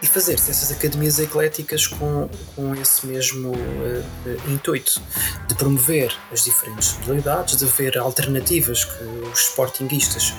[0.00, 5.02] E fazer-se essas academias ecléticas com, com esse mesmo uh, intuito
[5.48, 10.32] de promover as diferentes modalidades, de ver alternativas que os sportinguistas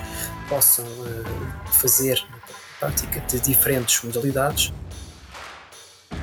[0.47, 2.39] possam uh, fazer na
[2.79, 4.71] prática de diferentes modalidades.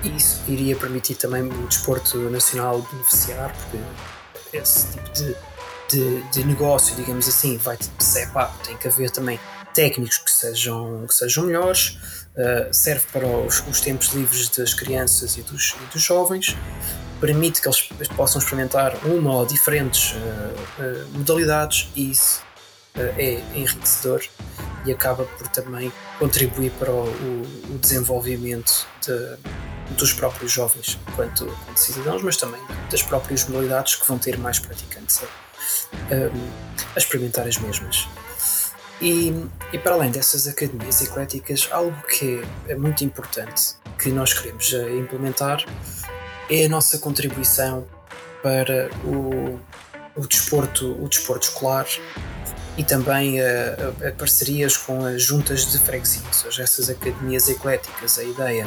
[0.02, 5.36] E isso iria permitir também o desporto nacional beneficiar, porque esse tipo de,
[5.90, 9.38] de, de negócio, digamos assim, vai ser, pá, tem que haver também
[9.76, 11.98] técnicos que sejam, que sejam melhores,
[12.34, 16.56] uh, serve para os, os, tempos livres das crianças e dos, e dos, jovens,
[17.20, 22.44] permite que eles possam experimentar uma ou diferentes uh, uh, modalidades e isso
[23.18, 24.22] é enriquecedor
[24.86, 27.04] e acaba por também contribuir para o,
[27.68, 29.36] o desenvolvimento de,
[29.98, 34.58] dos próprios jovens enquanto, enquanto, cidadãos, mas também das próprias modalidades que vão ter mais
[34.58, 35.26] praticantes a,
[36.94, 38.08] a experimentar as mesmas.
[39.00, 39.32] E,
[39.72, 44.96] e para além dessas academias ecléticas, algo que é muito importante que nós queremos eh,
[44.96, 45.64] implementar
[46.48, 47.86] é a nossa contribuição
[48.42, 49.58] para o,
[50.14, 51.86] o, desporto, o desporto escolar
[52.78, 57.48] e também a, a, a, parcerias com as juntas de freguesia, ou seja, essas academias
[57.48, 58.66] ecléticas, a ideia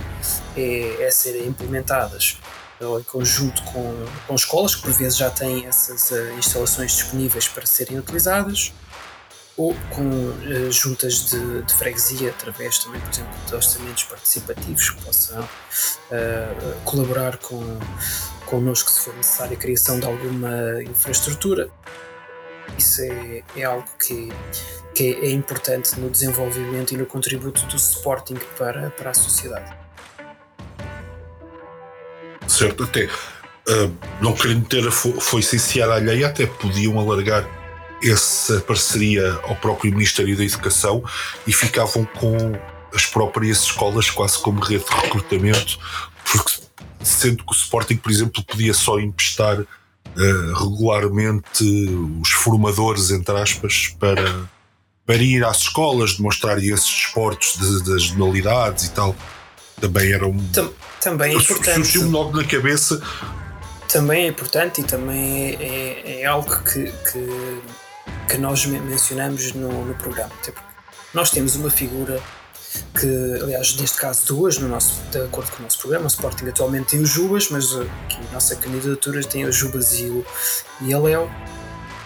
[0.58, 2.38] é, é serem implementadas
[2.82, 7.66] em conjunto com, com escolas que por vezes já têm essas uh, instalações disponíveis para
[7.66, 8.72] serem utilizadas
[9.60, 15.04] ou com uh, juntas de, de, freguesia, através também, por exemplo, de orçamentos participativos que
[15.04, 17.62] possam uh, colaborar com,
[18.46, 21.70] connosco se for necessária a criação de alguma infraestrutura.
[22.78, 24.30] Isso é, é algo que,
[24.96, 29.76] que é importante no desenvolvimento e no contributo do Sporting para, para a sociedade.
[32.48, 37.59] Certo, até uh, não querendo ter a foice em alheia, até podiam alargar
[38.04, 41.04] essa parceria ao próprio Ministério da Educação
[41.46, 42.38] e ficavam com
[42.94, 45.78] as próprias escolas quase como rede de recrutamento,
[46.26, 46.70] porque
[47.04, 51.64] sendo que o Sporting, por exemplo, podia só emprestar uh, regularmente
[52.22, 54.48] os formadores, entre aspas, para,
[55.06, 59.16] para ir às escolas, demonstrarem esses desportos de, das modalidades e tal.
[59.80, 60.38] Também era um.
[61.00, 61.76] Também é importante.
[61.76, 63.02] Surgiu-me logo na cabeça.
[63.88, 67.62] Também é importante e também é, é, é algo que, que
[68.30, 70.32] que nós mencionamos no, no programa.
[71.16, 72.22] nós temos uma figura
[73.00, 76.48] que, aliás, neste caso duas, no nosso, de acordo com o nosso programa, o Sporting
[76.48, 80.24] atualmente tem o Jubas, mas aqui a nossa candidatura tem o Jubas e, o,
[80.82, 81.30] e a Léo,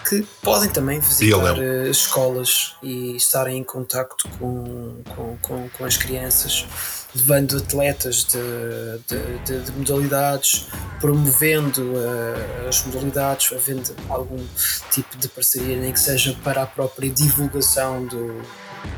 [0.08, 5.98] que podem também visitar eh, escolas e estarem em contacto com, com, com, com as
[5.98, 6.66] crianças
[7.14, 10.66] levando atletas de, de, de, de modalidades,
[11.00, 14.44] promovendo uh, as modalidades, havendo algum
[14.90, 18.42] tipo de parceria, nem que seja para a própria divulgação do,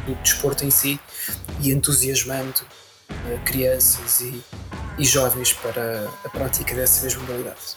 [0.06, 0.98] do desporto em si
[1.60, 2.62] e entusiasmando
[3.10, 4.42] uh, crianças e,
[4.98, 7.76] e jovens para a prática dessa mesma modalidade.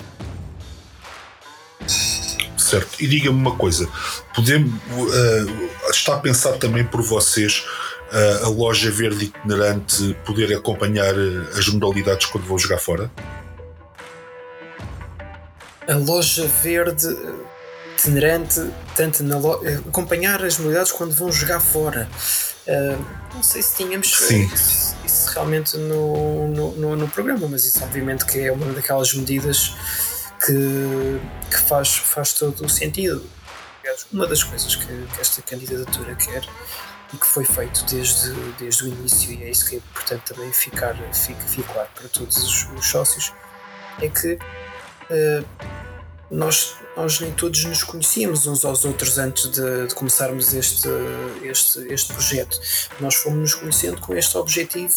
[2.58, 3.89] Certo, e diga-me uma coisa:
[4.36, 7.65] podemos, uh, está a pensar também por vocês
[8.11, 11.13] a, a loja verde itinerante poder acompanhar
[11.57, 13.11] as modalidades quando vão jogar fora?
[15.87, 17.07] A loja verde
[17.93, 19.61] itinerante, tanto na lo...
[19.87, 22.09] acompanhar as modalidades quando vão jogar fora.
[22.67, 27.83] Uh, não sei se tínhamos isso, isso, realmente no, no, no, no, programa, mas isso
[27.83, 29.73] obviamente que é uma daquelas medidas
[30.45, 31.19] que,
[31.49, 33.23] que faz, faz todo o sentido.
[34.11, 36.43] Uma das coisas que, que esta candidatura quer
[37.13, 40.51] e que foi feito desde, desde o início, e é isso que é importante também
[40.51, 43.33] ficar, ficar claro para todos os, os sócios,
[44.01, 45.45] é que uh,
[46.29, 50.87] nós, nós nem todos nos conhecíamos uns aos outros antes de, de começarmos este,
[51.41, 52.59] este, este projeto.
[52.99, 54.93] Nós fomos nos conhecendo com este objetivo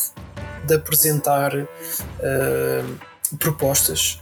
[0.67, 4.21] de apresentar uh, propostas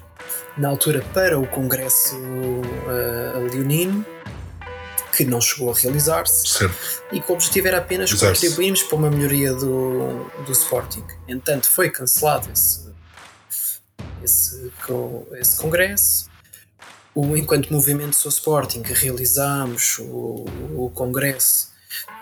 [0.57, 4.05] na altura para o Congresso uh, Leonino
[5.25, 6.65] que não chegou a realizar-se
[7.13, 11.05] e que o objetivo era apenas contribuirmos para uma melhoria do, do Sporting.
[11.29, 12.91] Entanto, foi cancelado esse,
[14.23, 14.73] esse,
[15.35, 16.31] esse congresso.
[17.15, 21.71] O, enquanto movimento Sou Sporting, realizámos o, o congresso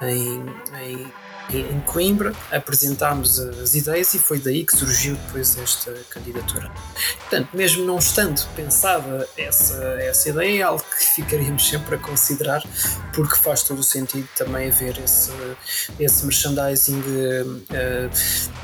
[0.03, 0.43] em,
[0.83, 1.13] em
[1.57, 6.71] em Coimbra, apresentámos as ideias e foi daí que surgiu depois esta candidatura.
[7.21, 12.63] Portanto, mesmo não estando pensada essa, essa ideia, é algo que ficaríamos sempre a considerar,
[13.15, 15.33] porque faz todo o sentido também haver esse,
[15.99, 18.11] esse merchandising uh,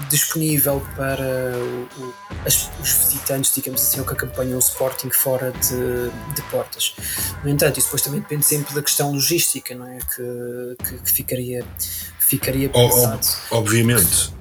[0.09, 5.53] disponível para o, o, as, os visitantes, digamos assim, ou que acompanham o Sporting fora
[5.53, 6.95] de, de portas.
[7.43, 9.99] No entanto, isso depois também depende sempre da questão logística, não é?
[9.99, 11.65] que, que, que ficaria
[12.35, 13.27] ficaria pensado.
[13.51, 14.35] obviamente.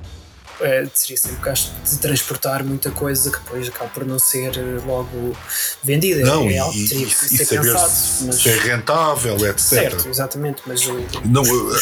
[0.62, 4.80] É, seria sempre gasto de transportar muita coisa que depois acaba por não ser eh,
[4.86, 5.36] logo
[5.84, 6.22] vendida.
[6.22, 8.36] Não, é e, teria que ser saber pensado, se, mas...
[8.36, 9.60] se é rentável, etc.
[9.60, 11.76] Certo, exatamente, mas o, não, eu,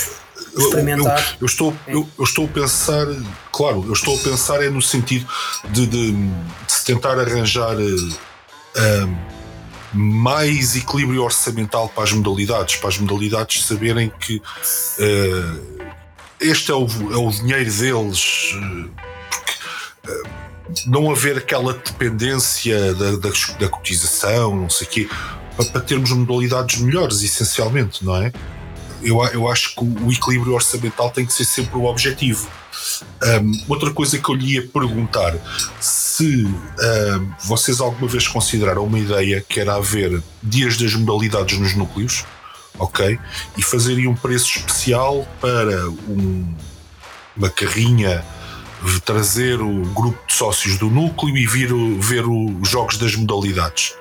[0.57, 1.19] experimentar.
[1.19, 1.93] Eu, eu estou, é.
[1.93, 3.05] eu, eu, estou a pensar,
[3.51, 5.27] claro, eu estou a pensar é no sentido
[5.69, 6.31] de, de, de
[6.67, 7.75] se tentar arranjar.
[7.75, 9.41] Uh,
[9.93, 15.90] mais equilíbrio orçamental para as modalidades, para as modalidades saberem que uh,
[16.41, 18.89] este é o, é o dinheiro deles, uh,
[19.29, 19.53] porque,
[20.11, 20.41] uh,
[20.87, 25.09] não haver aquela dependência da, da, da cotização, não sei o quê,
[25.55, 28.31] para, para, termos modalidades melhores, essencialmente, não é?
[29.03, 32.47] Eu, eu acho que o equilíbrio orçamental tem que ser sempre o objetivo.
[33.23, 35.35] Um, outra coisa que eu lhe ia perguntar:
[35.79, 41.75] se um, vocês alguma vez consideraram uma ideia que era haver dias das modalidades nos
[41.75, 42.25] núcleos,
[42.81, 43.19] ok?
[43.57, 46.53] E fazerem um preço especial para um,
[47.37, 48.25] uma carrinha
[49.05, 53.93] trazer o grupo de sócios do núcleo e vir ver os jogos das modalidades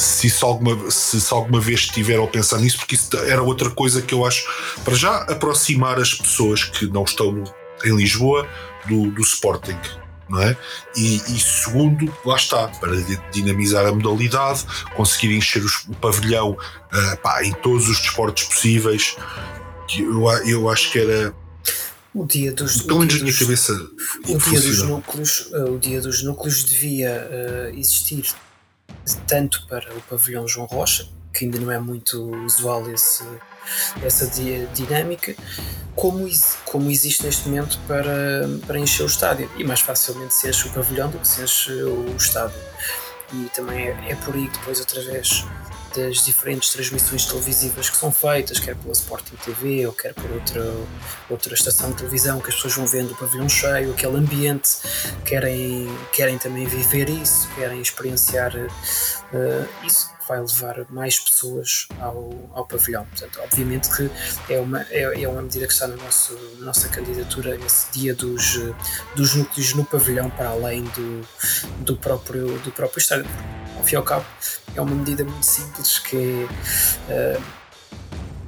[0.00, 3.70] se isso alguma, se, se alguma vez estiveram a pensar nisso, porque isso era outra
[3.70, 4.46] coisa que eu acho
[4.82, 7.44] para já aproximar as pessoas que não estão
[7.84, 8.48] em Lisboa
[8.86, 9.78] do, do Sporting.
[10.30, 10.56] Não é?
[10.96, 12.92] e, e, segundo, lá está, para
[13.32, 14.64] dinamizar a modalidade,
[14.94, 19.16] conseguir encher os, o pavilhão uh, pá, em todos os desportos possíveis.
[19.98, 21.34] Eu, eu acho que era
[22.14, 23.72] o dia dos pelo menos na minha cabeça
[24.28, 28.24] o dia dos núcleos uh, o dia dos núcleos devia uh, existir
[29.26, 33.24] tanto para o pavilhão João Rocha, que ainda não é muito usual esse,
[34.02, 34.26] essa
[34.74, 35.34] dinâmica,
[35.94, 36.28] como,
[36.64, 39.50] como existe neste momento para, para encher o estádio.
[39.56, 42.58] E mais facilmente se enche o pavilhão do que se enche o estádio.
[43.32, 45.44] E também é, é por aí que depois, através
[45.94, 50.62] das diferentes transmissões televisivas que são feitas, quer pela Sporting TV ou quer por outra,
[51.28, 54.78] outra estação de televisão, que as pessoas vão vendo o pavilhão cheio, aquele ambiente,
[55.24, 62.64] querem, querem também viver isso, querem experienciar uh, isso vai levar mais pessoas ao, ao
[62.64, 63.04] pavilhão.
[63.06, 64.08] Portanto, obviamente que
[64.52, 65.96] é uma, é, é uma medida que está na
[66.60, 68.60] nossa candidatura esse dia dos,
[69.16, 71.26] dos núcleos no pavilhão para além do,
[71.80, 73.26] do, próprio, do próprio estádio.
[73.76, 74.24] Ao fim e ao cabo,
[74.76, 76.46] é uma medida muito simples que
[77.08, 77.42] é, uh,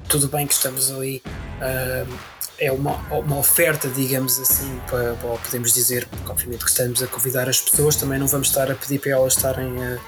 [0.09, 1.21] tudo bem que estamos ali.
[1.59, 2.32] Uh,
[2.63, 7.09] é uma, uma oferta, digamos assim, para, para, podemos dizer, porque obviamente que estamos a
[7.09, 9.99] convidar as pessoas, também não vamos estar a pedir para elas estarem a,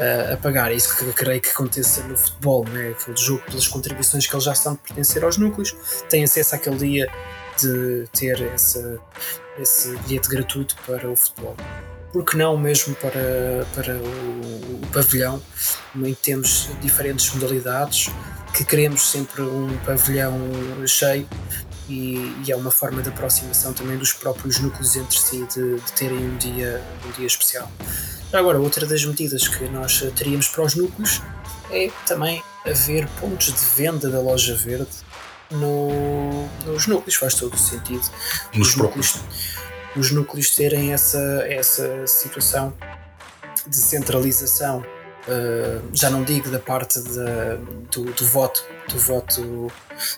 [0.00, 0.72] a, a pagar.
[0.72, 2.90] É isso que creio que aconteça no futebol, né?
[2.90, 5.76] aquele jogo pelas contribuições que eles já estão de pertencer aos núcleos,
[6.10, 7.12] têm acesso àquele dia
[7.56, 8.98] de ter essa,
[9.56, 11.56] esse bilhete gratuito para o futebol.
[12.12, 15.40] Porque não mesmo para, para o, o pavilhão,
[15.94, 18.10] em temos diferentes modalidades,
[18.52, 20.36] que queremos sempre um pavilhão
[20.86, 21.28] cheio
[21.88, 25.92] e, e, é uma forma de aproximação também dos próprios núcleos entre si de, de
[25.92, 27.70] terem um dia, um dia especial.
[28.32, 31.22] Agora, outra das medidas que nós teríamos para os núcleos
[31.70, 35.06] é também haver pontos de venda da loja verde
[35.50, 38.02] no, nos núcleos, faz todo o sentido.
[38.54, 39.20] Nos os, núcleos,
[39.96, 41.18] os núcleos terem essa,
[41.48, 42.74] essa situação
[43.66, 44.84] de centralização.
[45.26, 47.56] Uh, já não digo da parte de,
[47.90, 49.72] do, do, voto do voto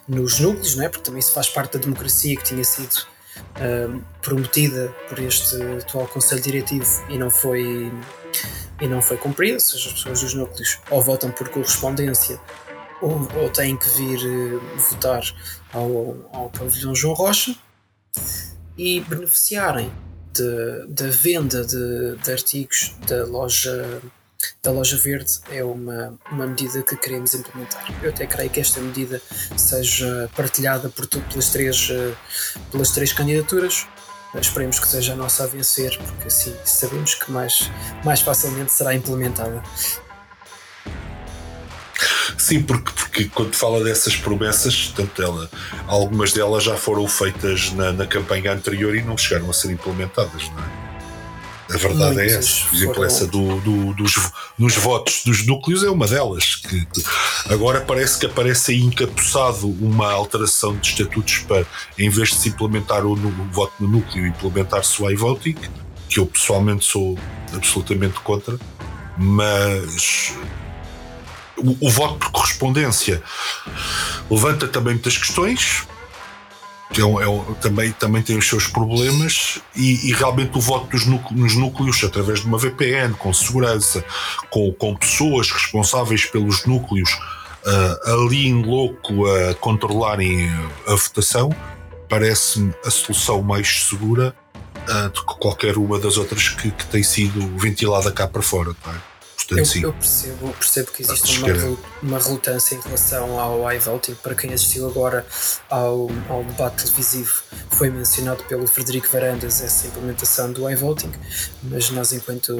[0.06, 0.88] nos núcleos, não é?
[0.90, 2.94] porque também isso faz parte da democracia que tinha sido
[3.56, 7.90] uh, prometida por este atual Conselho Diretivo e não foi
[8.80, 12.38] e não foi cumprida, seja, as pessoas dos núcleos ou votam por correspondência
[13.00, 15.22] ou, ou têm que vir uh, votar
[15.72, 17.56] ao, ao pavilhão João Rocha
[18.76, 19.90] e beneficiarem
[20.88, 24.00] da venda de, de, artigos da loja
[24.62, 27.84] da loja verde é uma, uma medida que queremos implementar.
[28.02, 29.20] Eu até creio que esta medida
[29.56, 32.14] seja partilhada por, pelas, três, eh,
[32.70, 33.86] pelas três candidaturas.
[34.34, 37.70] Esperemos que seja a nossa a vencer, porque assim sabemos que mais,
[38.04, 39.62] mais facilmente será implementada.
[42.36, 45.50] Sim, porque, porque quando fala dessas promessas, tanto ela,
[45.86, 50.48] algumas delas já foram feitas na, na campanha anterior e não chegaram a ser implementadas,
[50.50, 50.87] não é?
[51.70, 52.66] A verdade é essa.
[52.66, 56.56] Por exemplo, essa do, do, dos nos votos dos núcleos é uma delas.
[56.56, 57.04] Que, que,
[57.50, 61.66] agora parece que aparece aí encapuçado uma alteração de estatutos para,
[61.98, 65.56] em vez de se implementar o, o voto no núcleo, implementar-se o iVoting,
[66.08, 67.18] que eu pessoalmente sou
[67.52, 68.58] absolutamente contra,
[69.18, 70.32] mas
[71.56, 73.22] o, o voto por correspondência
[74.30, 75.86] levanta também muitas questões
[77.00, 80.88] é um, é um, também, também tem os seus problemas e, e realmente o voto
[80.90, 84.04] dos núcleos, nos núcleos através de uma VPN, com segurança,
[84.50, 87.10] com, com pessoas responsáveis pelos núcleos
[87.66, 90.50] uh, ali em louco a controlarem
[90.86, 91.50] a votação,
[92.08, 94.34] parece-me a solução mais segura
[94.88, 98.74] uh, do que qualquer uma das outras que, que tem sido ventilada cá para fora.
[98.82, 98.94] Tá?
[99.48, 99.82] Portanto, eu, sim.
[99.82, 104.14] eu percebo, percebo que existe uma, uma relutância em relação ao iVoting.
[104.16, 105.26] Para quem assistiu agora
[105.70, 111.10] ao, ao debate televisivo, foi mencionado pelo Frederico Varandas essa implementação do iVoting,
[111.62, 112.58] mas nós, enquanto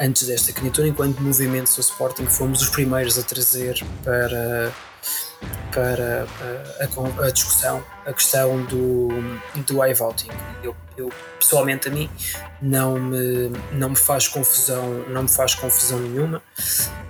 [0.00, 4.72] antes desta candidatura, enquanto movimento do Sporting, fomos os primeiros a trazer para
[5.72, 6.26] para
[6.80, 9.08] a, a, a, discussão a questão do,
[9.66, 10.28] do iVoting.
[10.62, 12.08] Eu, eu, pessoalmente a mim
[12.60, 16.42] não me, não me faz confusão, não me faz confusão nenhuma.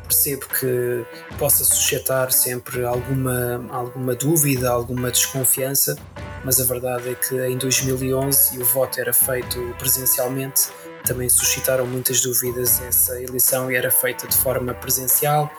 [0.03, 1.05] Percebo que
[1.39, 5.97] possa suscitar sempre alguma, alguma dúvida, alguma desconfiança,
[6.45, 10.69] mas a verdade é que em 2011 o voto era feito presencialmente
[11.05, 15.51] também suscitaram muitas dúvidas essa eleição e era feita de forma presencial,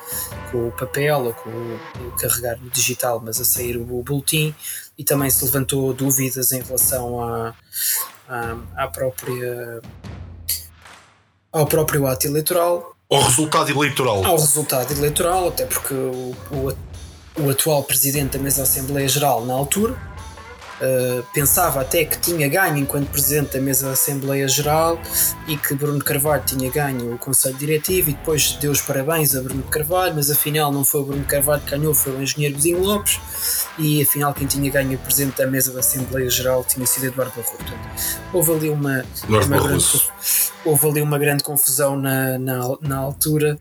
[0.52, 4.54] com o papel ou com o carregar no digital, mas a sair o boletim,
[4.98, 7.54] e também se levantou dúvidas em relação à,
[8.28, 9.82] à, à própria
[11.52, 12.96] ao próprio ato eleitoral.
[13.10, 14.26] Ao resultado eleitoral.
[14.26, 19.54] Ao resultado eleitoral, até porque o, o, o atual presidente da mesa Assembleia Geral, na
[19.54, 19.96] altura,
[20.76, 25.00] Uh, pensava até que tinha ganho enquanto presidente da mesa da Assembleia Geral
[25.48, 29.42] e que Bruno Carvalho tinha ganho o Conselho Diretivo e depois deu os parabéns a
[29.42, 32.80] Bruno Carvalho, mas afinal não foi o Bruno Carvalho que ganhou, foi o engenheiro Godinho
[32.80, 33.20] Lopes
[33.80, 37.34] e afinal quem tinha ganho o presidente da mesa da Assembleia Geral tinha sido Eduardo
[37.38, 37.74] Barroso.
[38.34, 40.12] Houve ali uma, uma grande,
[40.66, 43.58] houve ali uma grande confusão na, na, na altura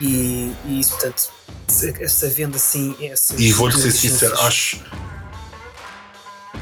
[0.00, 1.28] e, e portanto,
[2.00, 2.96] essa venda assim.
[3.38, 4.82] E vou-lhe ser sincero, acho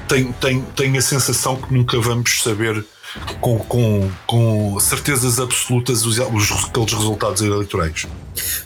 [0.08, 2.84] tenho, tenho, tenho a sensação que nunca vamos saber
[3.40, 8.06] com, com, com certezas absolutas os, os, aqueles resultados eleitorais.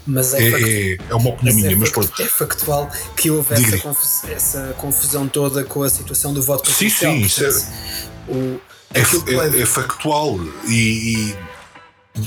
[0.07, 2.23] Mas é, é, é, é uma opinião mas é minha, é mas pronto.
[2.23, 6.89] É factual que houve essa, confus, essa, confusão toda com a situação do voto Sim,
[6.89, 7.49] sim, isso é,
[8.29, 8.61] o,
[8.95, 11.35] é, é, é, factual e,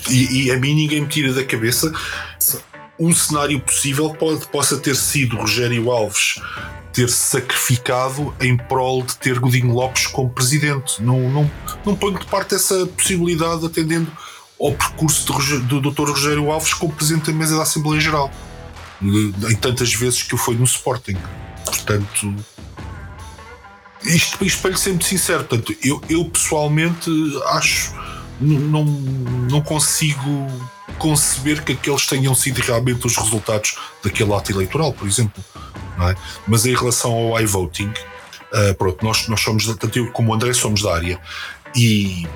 [0.10, 1.92] e, e, a mim ninguém me tira da cabeça
[2.38, 2.60] sim.
[3.00, 6.42] Um cenário possível pode, possa ter sido Rogério Alves
[6.92, 11.02] ter sacrificado em prol de ter Godinho Lopes como presidente.
[11.02, 11.52] Não, não,
[11.86, 14.12] não ponho de parte essa possibilidade atendendo
[14.60, 16.10] ao percurso do, do Dr.
[16.10, 18.32] Rogério Alves como presidente da mesa da Assembleia Geral.
[19.02, 21.18] Em tantas vezes que eu fui no Sporting.
[21.64, 22.36] Portanto,
[24.04, 27.10] isto, isto para lhe ser muito sincero, portanto, eu, eu pessoalmente
[27.46, 27.94] acho
[28.42, 30.48] não, não consigo
[31.00, 35.44] conceber que aqueles tenham sido realmente os resultados daquele ato eleitoral, por exemplo
[36.08, 36.16] é?
[36.48, 37.92] Mas em relação ao iVoting,
[38.54, 41.20] uh, pronto, nós, nós somos, tanto eu como o André somos da área
[41.76, 42.28] e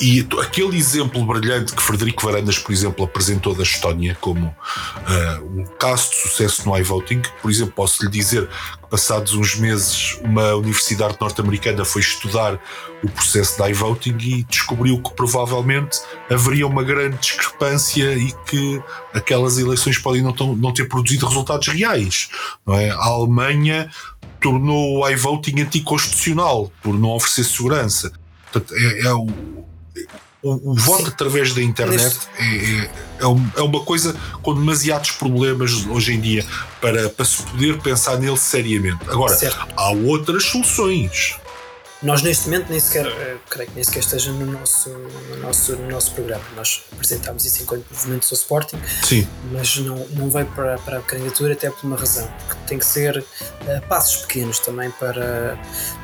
[0.00, 5.64] e aquele exemplo brilhante que Frederico Varandas, por exemplo, apresentou da Estónia como uh, um
[5.78, 10.54] caso de sucesso no iVoting, por exemplo, posso lhe dizer que passados uns meses uma
[10.54, 12.58] universidade norte-americana foi estudar
[13.02, 18.82] o processo de iVoting e descobriu que provavelmente haveria uma grande discrepância e que
[19.14, 22.28] aquelas eleições podem não, não ter produzido resultados reais.
[22.66, 22.90] Não é?
[22.90, 23.90] A Alemanha
[24.40, 28.12] tornou o iVoting anticonstitucional por não oferecer segurança.
[28.50, 29.26] Portanto, é, é o,
[30.42, 31.08] o, o voto Sim.
[31.08, 32.90] através da internet é, é, é,
[33.56, 36.44] é, uma coisa com demasiados problemas hoje em dia
[36.80, 39.08] para, para se poder pensar nele seriamente.
[39.08, 39.66] Agora, certo.
[39.76, 41.36] há outras soluções.
[42.02, 45.76] Nós neste momento nem sequer, eh, creio que nem sequer esteja no nosso, no nosso,
[45.76, 46.42] no nosso programa.
[46.56, 49.28] Nós apresentámos isso enquanto movimento do Sporting, Sim.
[49.52, 52.84] mas não, não veio para, para a candidatura até por uma razão, porque tem que
[52.84, 55.56] ser uh, passos pequenos também para,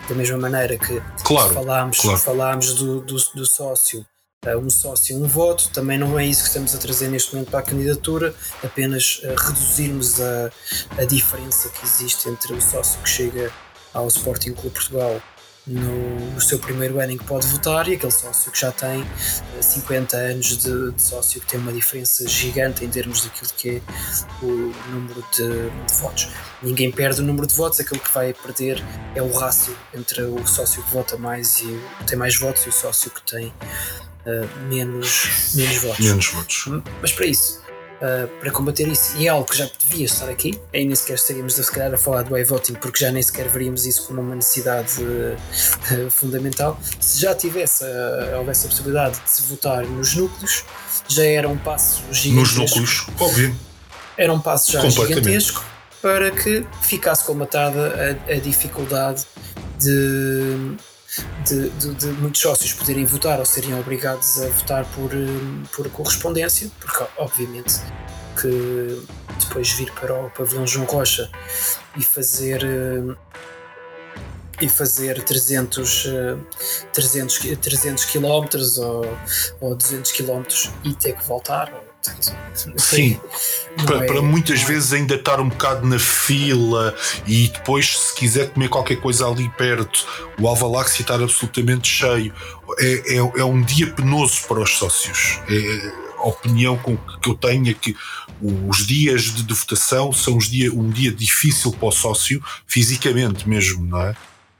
[0.08, 2.18] da mesma maneira que claro, falámos, claro.
[2.18, 4.06] falámos do, do, do sócio
[4.46, 5.68] um sócio, um voto.
[5.70, 9.34] Também não é isso que estamos a trazer neste momento para a candidatura, apenas uh,
[9.34, 10.50] reduzirmos a,
[10.96, 13.50] a diferença que existe entre o sócio que chega
[13.92, 15.20] ao Sporting Clube Portugal
[15.66, 19.04] no, no, seu primeiro ano em que pode votar e aquele sócio que já tem
[19.60, 23.70] 50 eh, anos de, de, sócio que tem uma diferença gigante em termos daquilo que
[23.70, 23.80] é
[24.42, 26.30] o número de, de, votos.
[26.62, 28.82] Ninguém perde o número de votos, aquilo que vai perder
[29.14, 32.72] é o rácio entre o sócio que vota mais e tem mais votos e o
[32.72, 33.52] sócio que tem
[34.68, 36.06] menos, menos votos.
[36.06, 36.82] Menos votos.
[37.00, 37.60] Mas para isso,
[38.02, 41.14] uh, para combater isso, e é algo que já devia estar aqui, aí nem sequer
[41.14, 44.34] estaríamos se calhar a falar do e-voting, porque já nem sequer veríamos isso como uma
[44.34, 46.78] necessidade uh, fundamental.
[47.00, 50.64] Se já tivesse, uh, houvesse a possibilidade de se votar nos núcleos,
[51.08, 52.60] já era um passo gigantesco.
[52.60, 53.56] Nos núcleos, óbvio.
[54.16, 55.64] Era um passo já gigantesco
[56.02, 59.26] para que ficasse colmatada a, a dificuldade
[59.78, 60.76] de
[61.46, 65.88] de, de, de, muitos sócios poderem votar ou serem obrigados a votar por, eh, por
[65.90, 67.80] correspondência, porque obviamente
[68.40, 69.02] que
[69.40, 71.30] depois vir para o pavilhão João Rocha
[71.96, 73.16] e fazer eh,
[74.60, 76.06] e fazer 300,
[76.92, 78.48] 300, 300 km
[78.78, 79.18] ou,
[79.60, 80.42] ou 200 km
[80.82, 81.72] e ter que voltar
[82.76, 83.20] Sim,
[83.84, 86.94] para, é, para, muitas vezes ainda estar um bocado na fila
[87.26, 90.06] e depois, se quiser comer qualquer coisa ali perto,
[90.40, 92.32] o Alvaláxia estar absolutamente cheio,
[92.78, 95.40] é, é, é, um dia penoso para os sócios.
[95.48, 97.96] É, a opinião com que eu tenho é que
[98.40, 103.48] os dias de, de votação são os dia, um dia difícil para o sócio, fisicamente
[103.48, 104.16] mesmo, não é?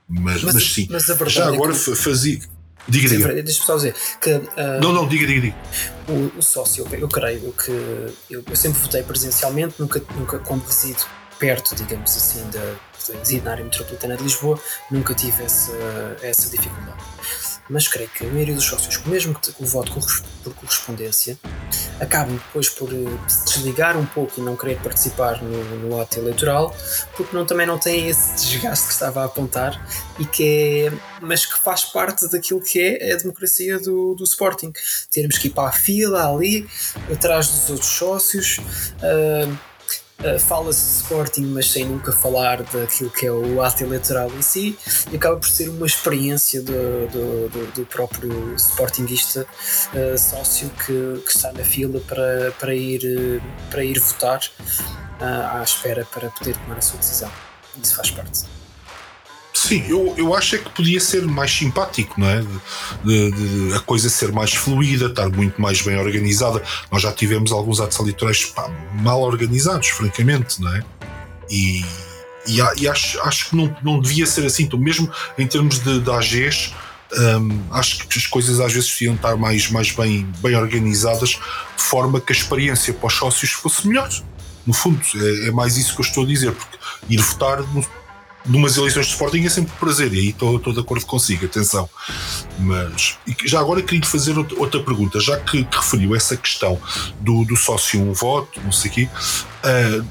[0.09, 1.95] Mas, mas, mas sim, mas já é agora que...
[1.95, 2.41] fazia
[2.89, 3.43] Diga, diga.
[3.43, 4.31] Deixa-me só dizer que.
[4.31, 5.57] Uh, não, não, diga, diga, diga.
[6.09, 7.71] O, o sócio, eu, creio que.
[8.31, 11.05] Eu, eu, sempre votei presencialmente, nunca, nunca como resido
[11.39, 14.59] perto, digamos assim, da, na área metropolitana de Lisboa,
[14.91, 15.73] nunca tive essa,
[16.23, 16.99] essa dificuldade
[17.69, 19.93] mas creio que a maioria dos sócios, mesmo que o voto
[20.43, 21.39] por correspondência,
[22.01, 26.19] acabam depois por eh, se desligar um pouco e não querer participar no, no ato
[26.19, 26.75] eleitoral,
[27.17, 29.81] porque não, também não têm esse desgaste que estava a apontar,
[30.19, 34.73] e que é, mas que faz parte daquilo que é a democracia do, do Sporting.
[35.11, 36.69] Termos que ir para a fila ali,
[37.13, 38.59] atrás dos outros sócios.
[38.59, 39.69] Uh,
[40.41, 44.77] Fala-se de Sporting, mas sem nunca falar daquilo que é o ato eleitoral em si,
[45.13, 49.47] e acaba por ser uma experiência do, do, do, do próprio Sportingista
[49.95, 53.41] uh, sócio que, que, está na fila para, para, ir,
[53.71, 54.41] para ir votar
[55.21, 57.31] uh, à espera para poder tomar a sua decisão.
[57.81, 58.58] Isso faz parte.
[59.53, 62.43] Sim, eu, eu acho é que podia ser mais simpático, não é?
[63.05, 66.63] De, de, de, a coisa ser mais fluida, estar muito mais bem organizada.
[66.91, 70.85] Nós já tivemos alguns atos eleitorais pá, mal organizados, francamente, não é?
[71.51, 71.85] E,
[72.47, 74.65] e, e acho, acho que não, não devia ser assim.
[74.65, 76.73] Então, mesmo em termos de, de AGs,
[77.13, 81.83] hum, acho que as coisas às vezes deviam estar mais, mais bem, bem organizadas, de
[81.83, 84.09] forma que a experiência para os sócios fosse melhor.
[84.67, 86.79] No fundo, é, é mais isso que eu estou a dizer, porque
[87.09, 87.63] ir votar
[88.49, 91.89] numas eleições de Sporting é sempre um prazer, e aí estou, de acordo consigo, atenção.
[92.59, 96.81] Mas já agora queria fazer outra pergunta, já que, que referiu essa questão
[97.21, 99.09] do, do sócio um voto, não sei o quê,
[99.65, 100.07] uh,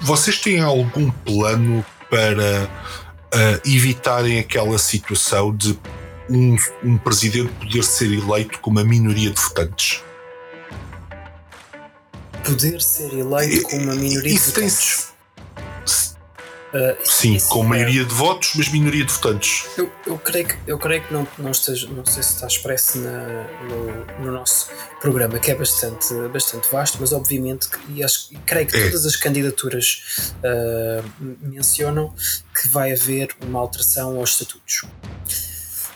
[0.00, 2.68] vocês têm algum plano para
[3.34, 5.78] uh, evitarem aquela situação de
[6.28, 10.02] um, um presidente poder ser eleito com uma minoria de votantes?
[12.44, 15.13] Poder ser eleito com uma minoria Isso de votantes?
[16.74, 19.64] Uh, Sim, com é, maioria de votos, mas minoria de votantes.
[19.78, 22.98] Eu, eu, creio, que, eu creio que não, não, esteja, não sei se está expresso
[22.98, 24.70] na, no, no, nosso
[25.00, 28.86] programa, que é bastante, bastante vasto, mas obviamente, e acho, creio que é.
[28.86, 32.12] todas as candidaturas uh, mencionam
[32.60, 34.82] que vai haver uma alteração aos estatutos.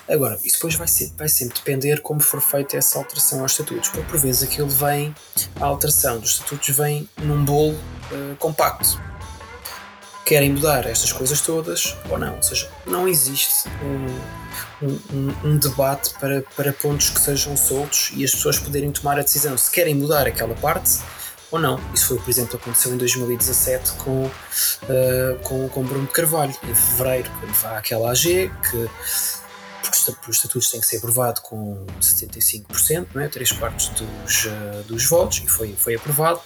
[0.09, 3.89] Agora, isso depois vai, ser, vai sempre depender como for feita essa alteração aos estatutos,
[3.89, 5.13] porque por vezes aquilo vem,
[5.61, 8.99] a alteração dos estatutos vem num bolo uh, compacto.
[10.29, 12.37] Querem mudar estas coisas todas ou não?
[12.37, 18.23] Ou seja, não existe um, um, um, debate para, para pontos que sejam soltos e
[18.23, 20.99] as pessoas poderem tomar a decisão se querem mudar aquela parte
[21.51, 21.81] ou não.
[21.95, 24.31] Isso foi, por exemplo, aconteceu em 2017 com, uh,
[25.45, 28.91] com, com Bruno de Carvalho, em fevereiro, quando vai àquela AG, que
[30.11, 33.29] porque os estatutos têm que ser aprovado com 75%, não é?
[33.29, 36.43] 3 quartos dos, uh, dos votos, e foi, foi aprovado,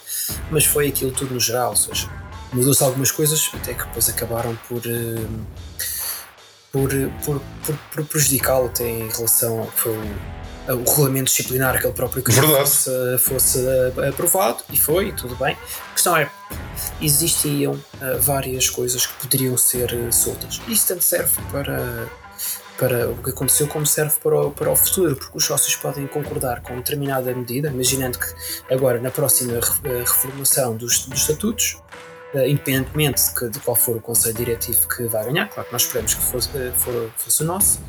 [0.49, 2.09] mas foi aquilo tudo no geral, ou seja,
[2.53, 5.45] mudou-se algumas coisas, até que depois acabaram por, uh,
[6.71, 6.89] por,
[7.25, 11.85] por, por, por prejudicá-lo até em relação ao que foi o, o regulamento disciplinar que
[11.85, 15.57] ele próprio queria fosse, fosse uh, aprovado, e foi, e tudo bem.
[15.89, 16.29] A questão é,
[17.01, 17.79] existiam
[18.19, 20.61] várias coisas que poderiam ser soltas.
[20.67, 22.09] Isso tanto serve para
[22.77, 26.07] para o que aconteceu, como serve para o, para o futuro, porque os sócios podem
[26.07, 31.77] concordar com determinada medida, imaginando que agora na próxima eh, reformulação dos, dos estatutos,
[32.47, 36.13] independentemente de, de, qual for o conselho diretivo que vai ganhar, claro que nós esperamos
[36.13, 37.79] que fosse, uh, for, fosse o nosso,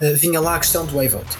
[0.00, 1.38] uh, vinha lá a questão do iVoting.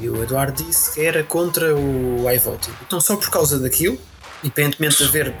[0.00, 2.72] E o Eduardo disse que era contra o iVoting.
[2.86, 3.98] Então, só por causa daquilo,
[4.42, 5.34] independentemente de haver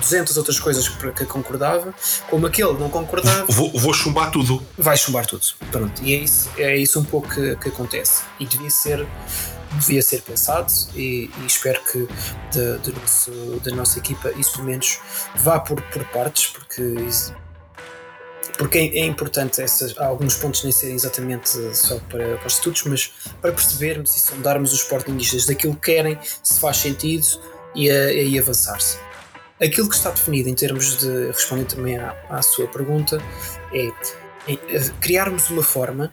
[0.00, 1.92] 200 outras coisas que concordava,
[2.30, 3.44] como aquele não concordava.
[3.48, 4.62] Vou, vou chumbar tudo.
[4.78, 5.44] Vai chumbar tudo.
[5.70, 6.02] Pronto.
[6.02, 8.22] E é isso, é isso um pouco que, que acontece.
[8.40, 9.06] E devia ser
[9.76, 12.08] devia ser pensado e, e espero que
[12.52, 13.30] de, de nosso,
[13.64, 14.98] da nossa equipa isso pelo menos
[15.36, 17.34] vá por, por partes porque isso,
[18.56, 22.84] porque é, é importante essas, alguns pontos nem serem exatamente só para, para os estudos,
[22.84, 27.26] mas para percebermos e sondarmos os sportingistas daquilo que querem, se faz sentido
[27.74, 28.98] e, a, e avançar-se.
[29.62, 33.22] Aquilo que está definido em termos de responder também à, à sua pergunta
[33.72, 33.88] é,
[34.48, 34.56] é,
[35.00, 36.12] criarmos uma forma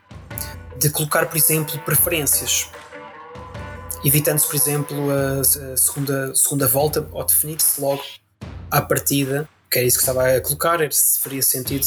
[0.77, 2.69] de colocar, por exemplo, preferências,
[4.03, 5.43] evitando-se, por exemplo, a,
[5.77, 8.01] segunda, segunda volta ou definir-se logo
[8.69, 11.85] à partida, que é isso que estava a colocar, era se faria sentido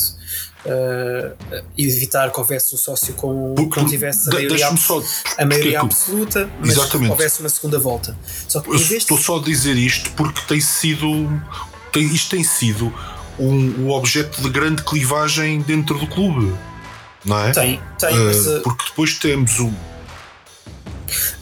[0.64, 5.02] uh, evitar que houvesse um sócio com que não tivesse a maioria, só,
[5.38, 7.10] a maioria absoluta, mas exatamente.
[7.10, 8.16] houvesse uma segunda volta.
[8.48, 11.06] Só que, estou só a dizer isto porque tem sido
[11.92, 12.92] tem, isto tem sido
[13.38, 16.54] um, um objeto de grande clivagem dentro do clube,
[17.24, 17.52] não é?
[17.52, 18.18] Tem, tem.
[18.18, 19.72] Uh, mas, uh, porque depois temos o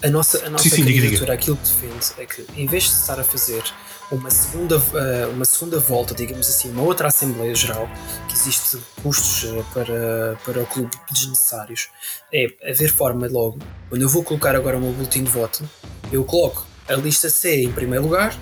[0.03, 2.91] a nossa, a nossa sim, sim, candidatura, aquilo que defende é que em vez de
[2.91, 3.63] estar a fazer
[4.11, 7.89] uma segunda, uh, uma segunda volta, digamos assim, uma outra Assembleia Geral,
[8.29, 11.89] que existe custos uh, para, para o clube desnecessários,
[12.33, 13.59] é haver forma logo,
[13.89, 15.69] quando eu vou colocar agora o meu boletim de voto,
[16.13, 18.37] eu coloco a lista C em primeiro lugar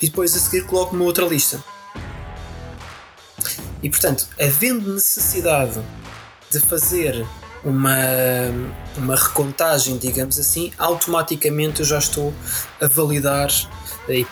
[0.00, 1.62] e depois a seguir coloco uma outra lista.
[3.82, 5.80] E portanto, havendo necessidade
[6.50, 7.26] de fazer
[7.64, 7.96] uma,
[8.96, 12.32] uma recontagem, digamos assim, automaticamente eu já estou
[12.80, 13.50] a validar
[14.08, 14.26] e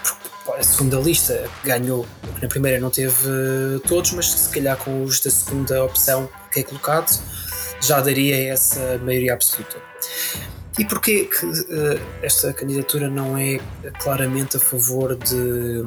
[0.57, 5.05] a segunda lista ganhou, porque na primeira não teve eh, todos, mas se calhar com
[5.05, 7.21] os da segunda opção que é colocado,
[7.83, 9.77] já daria essa maioria absoluta.
[10.79, 13.59] E porquê que uh, esta candidatura não é
[13.99, 15.85] claramente a favor de,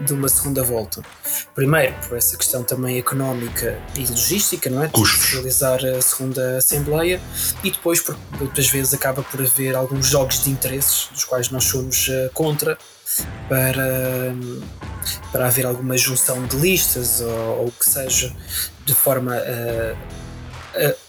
[0.00, 1.02] de uma segunda volta?
[1.54, 4.88] Primeiro, por essa questão também económica e logística, não é?
[4.88, 5.02] De
[5.32, 7.20] realizar a segunda Assembleia,
[7.62, 11.64] e depois, porque muitas vezes acaba por haver alguns jogos de interesses, dos quais nós
[11.64, 12.76] somos uh, contra,
[13.48, 14.34] para,
[15.32, 18.34] para haver alguma junção de listas ou, o que seja,
[18.84, 19.96] de forma a,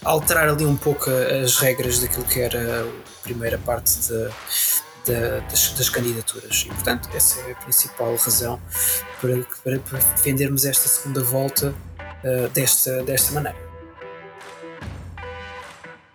[0.04, 1.10] alterar ali um pouco
[1.44, 4.30] as regras daquilo que era a primeira parte de,
[5.06, 6.66] de, das, das, candidaturas.
[6.66, 8.60] E, portanto, essa é a principal razão
[9.22, 13.70] para, para, para defendermos esta segunda volta uh, desta, desta maneira.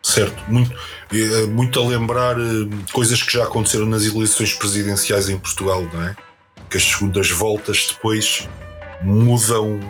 [0.05, 0.71] Certo, muito,
[1.11, 6.03] eh, muito a lembrar eh, coisas que já aconteceram nas eleições presidenciais em Portugal, não
[6.05, 6.15] é?
[6.69, 8.47] Que as segundas voltas depois
[9.03, 9.81] mudam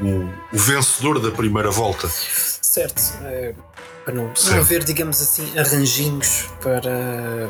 [0.00, 2.08] o, o vencedor da primeira volta.
[2.74, 3.54] Certo, é,
[4.04, 7.48] para não, não haver, digamos assim, arranjinhos para,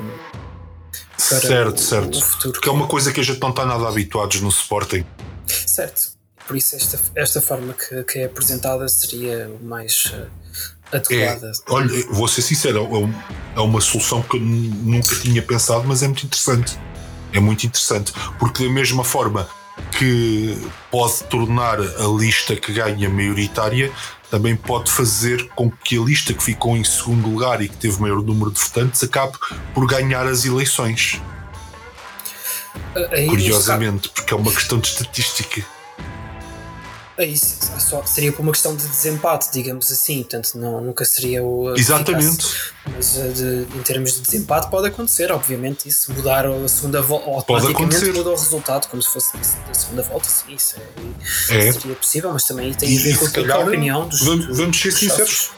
[1.16, 2.18] para certo, o, certo.
[2.18, 2.61] o futuro.
[2.61, 5.03] Que é uma coisa que a gente não está nada habituados no Sporting.
[5.47, 6.11] Certo,
[6.47, 10.27] por isso esta, esta forma que, que é apresentada seria mais uh,
[10.93, 11.47] adequada.
[11.47, 16.03] É, olha, vou ser sincero, é, é uma solução que eu nunca tinha pensado, mas
[16.03, 16.79] é muito interessante.
[17.33, 19.49] É muito interessante, porque da mesma forma
[19.99, 20.57] que
[20.91, 23.91] pode tornar a lista que ganha maioritária,
[24.35, 28.01] também pode fazer com que a lista que ficou em segundo lugar e que teve
[28.01, 29.39] maior número de votantes acabe
[29.72, 31.22] por ganhar as eleições.
[33.12, 35.64] Aí Curiosamente, porque é uma questão de estatística.
[37.16, 41.44] É isso, só seria por uma questão de desempate, digamos assim, portanto não, nunca seria
[41.44, 41.72] o.
[41.76, 42.44] Exatamente.
[42.92, 47.30] Mas eh, de, em termos de desempate pode acontecer, obviamente, isso mudar a segunda volta,
[47.30, 50.74] automaticamente muda o resultado, como se fosse da segunda volta, sim, isso
[51.50, 51.72] é, é.
[51.72, 54.20] seria possível, mas também tem a ver com a opinião dos.
[54.20, 55.50] Vamos, vamos ser sinceros.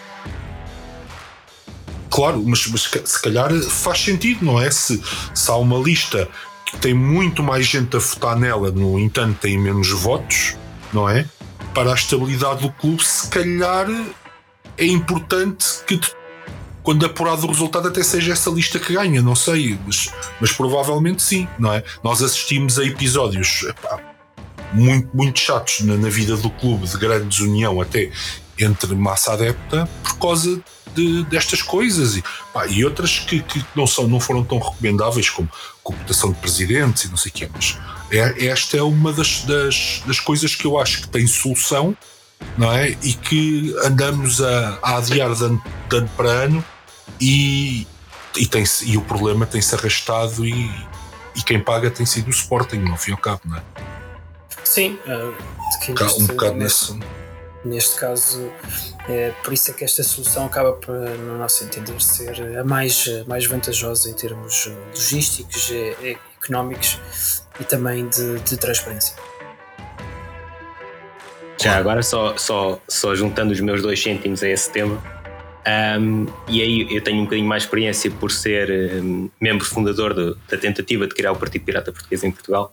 [2.10, 4.70] Claro, mas, mas se calhar faz sentido, não é?
[4.70, 5.02] Se,
[5.34, 6.28] se há uma lista
[6.66, 10.54] que tem muito mais gente a votar nela, no entanto tem menos votos,
[10.92, 11.26] não é?
[11.76, 13.86] Para a estabilidade do clube, se calhar
[14.78, 16.00] é importante que
[16.82, 20.10] quando apurado o resultado até seja essa lista que ganha, não sei, mas,
[20.40, 21.84] mas provavelmente sim, não é?
[22.02, 24.00] Nós assistimos a episódios epá,
[24.72, 28.10] muito, muito chatos na, na, vida do clube, de grande desunião até
[28.58, 30.58] entre massa adepta, por causa
[30.94, 32.24] de, destas coisas e,
[32.54, 35.50] pá, e outras que, que, não, são, não foram tão recomendáveis como
[35.82, 37.76] cooptação de presidentes e não sei o quê, mas
[38.10, 41.96] é, esta é uma das, das, das, coisas que eu acho que tem solução,
[42.56, 42.90] não é?
[43.02, 46.64] E que andamos a, a adiar de ano, de ano para ano
[47.20, 47.86] e,
[48.36, 50.70] e, tem e o problema tem-se arrastado e,
[51.34, 53.62] e quem paga tem sido o Sporting, no fim ao cabo, não é?
[54.62, 55.34] Sim, uh,
[56.20, 56.98] um bocado nesse.
[57.64, 58.48] Neste caso,
[59.08, 63.06] é, por isso é que esta solução acaba, por, no nosso entender, ser a mais,
[63.26, 67.00] mais vantajosa em termos logísticos, e, económicos
[67.60, 69.14] e também de, de transparência.
[71.60, 75.02] Já agora, só, só, só juntando os meus dois cêntimos a esse tema,
[75.66, 80.36] um, e aí eu tenho um bocadinho mais experiência por ser um, membro fundador de,
[80.48, 82.72] da tentativa de criar o Partido Pirata Português em Portugal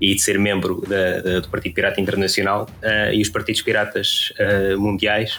[0.00, 2.68] e de ser membro da, da, do Partido Pirata Internacional.
[2.82, 5.38] Uh, e os partidos piratas uh, mundiais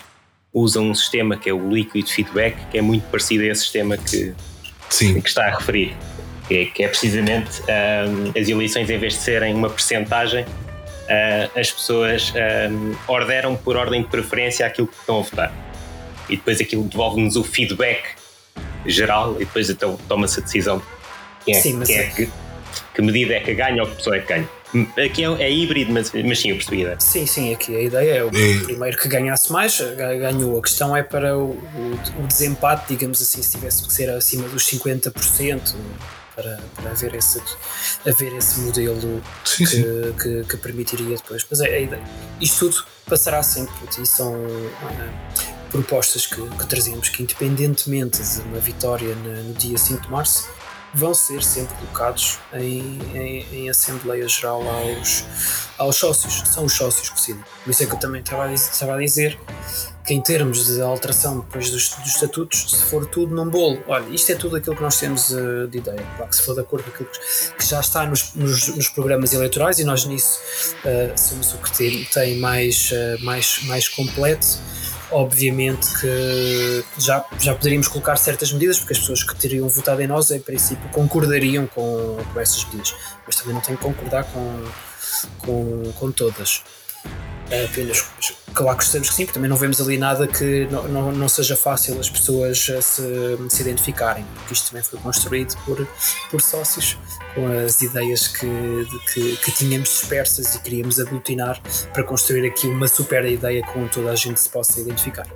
[0.54, 3.98] usam um sistema que é o Liquid Feedback, que é muito parecido a esse sistema
[3.98, 4.34] que,
[4.90, 5.20] Sim.
[5.20, 5.94] que está a referir
[6.48, 11.60] que é, que é precisamente um, as eleições, em vez de serem uma percentagem, uh,
[11.60, 12.34] as pessoas
[12.72, 15.54] um, orderam por ordem de preferência aquilo que estão a votar.
[16.30, 18.04] E depois aquilo devolve-nos o feedback
[18.86, 20.82] geral e depois então toma-se a decisão
[21.44, 22.30] quem é, sim, quem é, é que,
[22.94, 24.50] que medida é que ganha ou que pessoa é que ganha.
[25.06, 27.00] Aqui é, é híbrido, mas, mas sim, eu percebi a ideia.
[27.00, 30.58] Sim, sim, aqui a ideia é o primeiro que ganhasse mais, ganhou.
[30.58, 34.48] A questão é para o, o, o desempate, digamos assim, se tivesse que ser acima
[34.50, 35.76] dos 50%,
[36.36, 37.42] para, para haver, esse,
[38.06, 39.84] haver esse modelo sim, que, sim.
[40.22, 41.46] Que, que, permitiria depois.
[41.50, 42.04] Mas é, a ideia.
[42.42, 48.60] Isto tudo passará sempre, e são uh, propostas que, que trazemos que, independentemente de uma
[48.60, 50.48] vitória no, no dia 5 de março,
[50.94, 55.26] vão ser sempre colocados em, em, em, Assembleia Geral aos,
[55.78, 56.44] aos sócios.
[56.48, 57.44] São os sócios que decidem.
[57.64, 59.38] Por isso é que eu também estava a, estava a dizer
[60.06, 64.08] que, em termos de alteração depois dos, dos, estatutos, se for tudo num bolo, olha,
[64.14, 66.06] isto é tudo aquilo que nós temos uh, de ideia.
[66.16, 67.10] Claro que se for de acordo com aquilo
[67.58, 70.40] que, já está nos, nos, nos, programas eleitorais e nós nisso
[70.84, 74.60] uh, somos o que tem, tem mais, uh, mais, mais completo
[75.12, 80.08] obviamente que já, já poderíamos colocar certas medidas, porque as pessoas que teriam votado em
[80.08, 82.96] nós, em princípio, concordariam com, com essas medidas,
[83.26, 84.64] mas também não tem que concordar com,
[85.40, 86.64] com, com todas.
[87.46, 88.04] Apenas,
[88.56, 91.30] claro que estamos que sim, porque também não vemos ali nada que não, não, não
[91.30, 95.88] seja fácil as pessoas se, se identificarem, porque isto também foi construído por,
[96.32, 96.98] por sócios
[97.36, 101.62] com as ideias que, que, que, tínhamos dispersas e queríamos aglutinar
[101.94, 105.28] para construir aqui uma super ideia com toda a gente se possa identificar.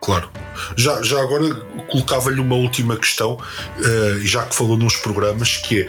[0.00, 0.30] Claro.
[0.76, 1.54] Já, já agora
[1.90, 5.88] colocava-lhe uma última questão, uh, já que falou nos programas, que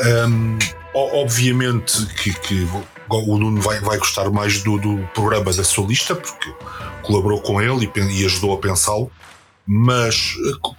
[0.00, 0.58] é um,
[0.92, 2.68] obviamente que, que,
[3.10, 6.52] o Nuno vai, vai gostar mais do, do programa da sua lista, porque
[7.02, 9.10] colaborou com ele e, e ajudou a pensá-lo,
[9.66, 10.70] mas eh,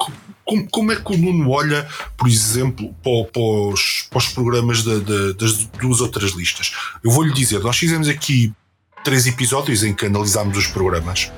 [0.45, 4.83] como, como, é que o Nuno olha, por exemplo, para, para, os, para os, programas
[4.83, 6.71] de, de, das duas outras listas?
[7.03, 8.53] Eu vou-lhe dizer, nós fizemos aqui
[9.03, 11.31] três episódios em que analisámos os programas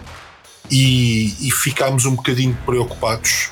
[0.70, 3.50] e, e ficámos um bocadinho preocupados.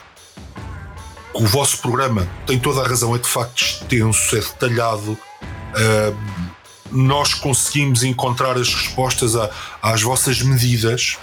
[1.33, 5.11] O vosso programa tem toda a razão, é de facto extenso, é detalhado.
[5.11, 6.54] Uh,
[6.91, 9.49] nós conseguimos encontrar as respostas a,
[9.81, 11.17] às vossas medidas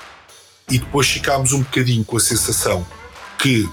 [0.71, 2.87] e depois ficámos um bocadinho com a sensação
[3.39, 3.69] que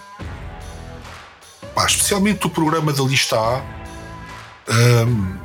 [1.73, 3.61] pá, especialmente o programa da lista A,
[5.05, 5.37] um,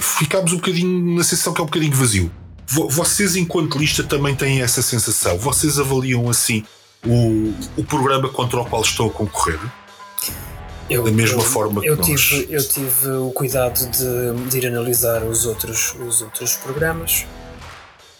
[0.00, 2.32] ficámos um bocadinho na sensação que é um bocadinho vazio.
[2.66, 5.38] Vocês, enquanto lista, também têm essa sensação?
[5.38, 6.64] Vocês avaliam assim
[7.04, 9.58] o, o programa contra o qual estão a concorrer?
[10.88, 12.50] Eu, da mesma eu, forma eu que tive, nós.
[12.50, 17.26] Eu tive o cuidado de, de ir analisar os outros, os outros programas.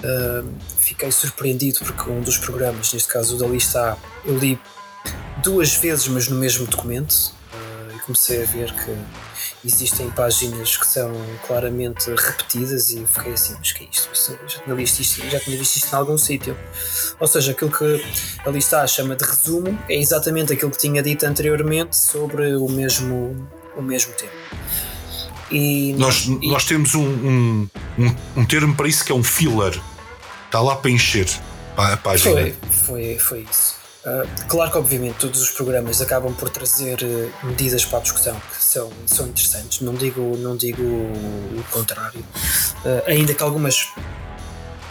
[0.00, 0.48] Uh,
[0.78, 4.58] fiquei surpreendido porque um dos programas, neste caso o da lista A, eu li
[5.42, 8.96] duas vezes, mas no mesmo documento, uh, e comecei a ver que
[9.64, 11.12] existem páginas que são
[11.46, 14.10] claramente repetidas e fiquei assim, mas que é isto?
[14.12, 16.56] isto já, tinha visto isto já tinha visto isto em algum sítio.
[17.18, 18.04] Ou seja, aquilo que
[18.46, 23.48] ali está chama de resumo é exatamente aquilo que tinha dito anteriormente sobre o mesmo,
[23.76, 24.32] o mesmo tema.
[25.50, 29.24] E, nós, e, nós temos um, um, um, um termo para isso que é um
[29.24, 29.80] filler.
[30.46, 31.28] Está lá para encher
[31.76, 32.34] a página.
[32.34, 33.77] Foi, foi, foi isso.
[34.08, 38.40] Uh, claro que, obviamente, todos os programas acabam por trazer uh, medidas para a discussão
[38.40, 43.92] que são, são interessantes, não digo, não digo o contrário, uh, ainda que algumas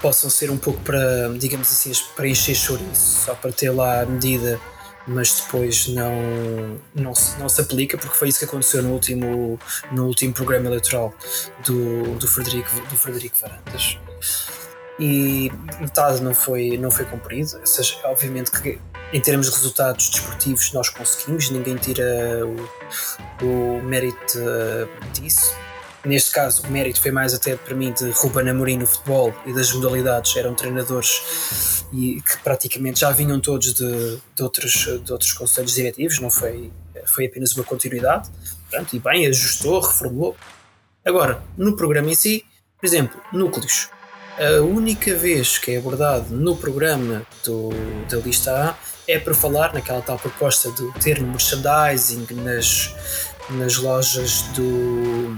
[0.02, 4.06] possam ser um pouco para, digamos assim, para encher chouriço, só para ter lá a
[4.06, 4.60] medida,
[5.08, 9.60] mas depois não, não, se, não se aplica, porque foi isso que aconteceu no último,
[9.92, 11.12] no último programa eleitoral
[11.66, 13.98] do, do, Frederico, do Frederico Varandas
[15.00, 17.58] e metade não foi, não foi cumprido.
[17.60, 18.80] Ou seja, obviamente que
[19.14, 25.56] em termos de resultados desportivos nós conseguimos, ninguém tira o, o mérito uh, disso.
[26.06, 29.54] Neste caso, o mérito foi mais até para mim de Ruben Amorim no futebol e
[29.54, 30.38] das modalidades.
[30.38, 34.72] Eram treinadores e que praticamente já vinham todos de, de, outros,
[35.04, 36.72] de outros conselhos diretivos, não foi,
[37.06, 38.30] foi apenas uma continuidade.
[38.70, 40.38] Pronto, e bem, ajustou, reformulou.
[41.04, 42.46] Agora, no programa em si,
[42.80, 43.90] por exemplo, núcleos.
[44.38, 47.70] A única vez que é abordado no programa do,
[48.08, 52.94] da lista A é para falar naquela tal proposta de ter merchandising nas,
[53.50, 55.38] nas lojas do.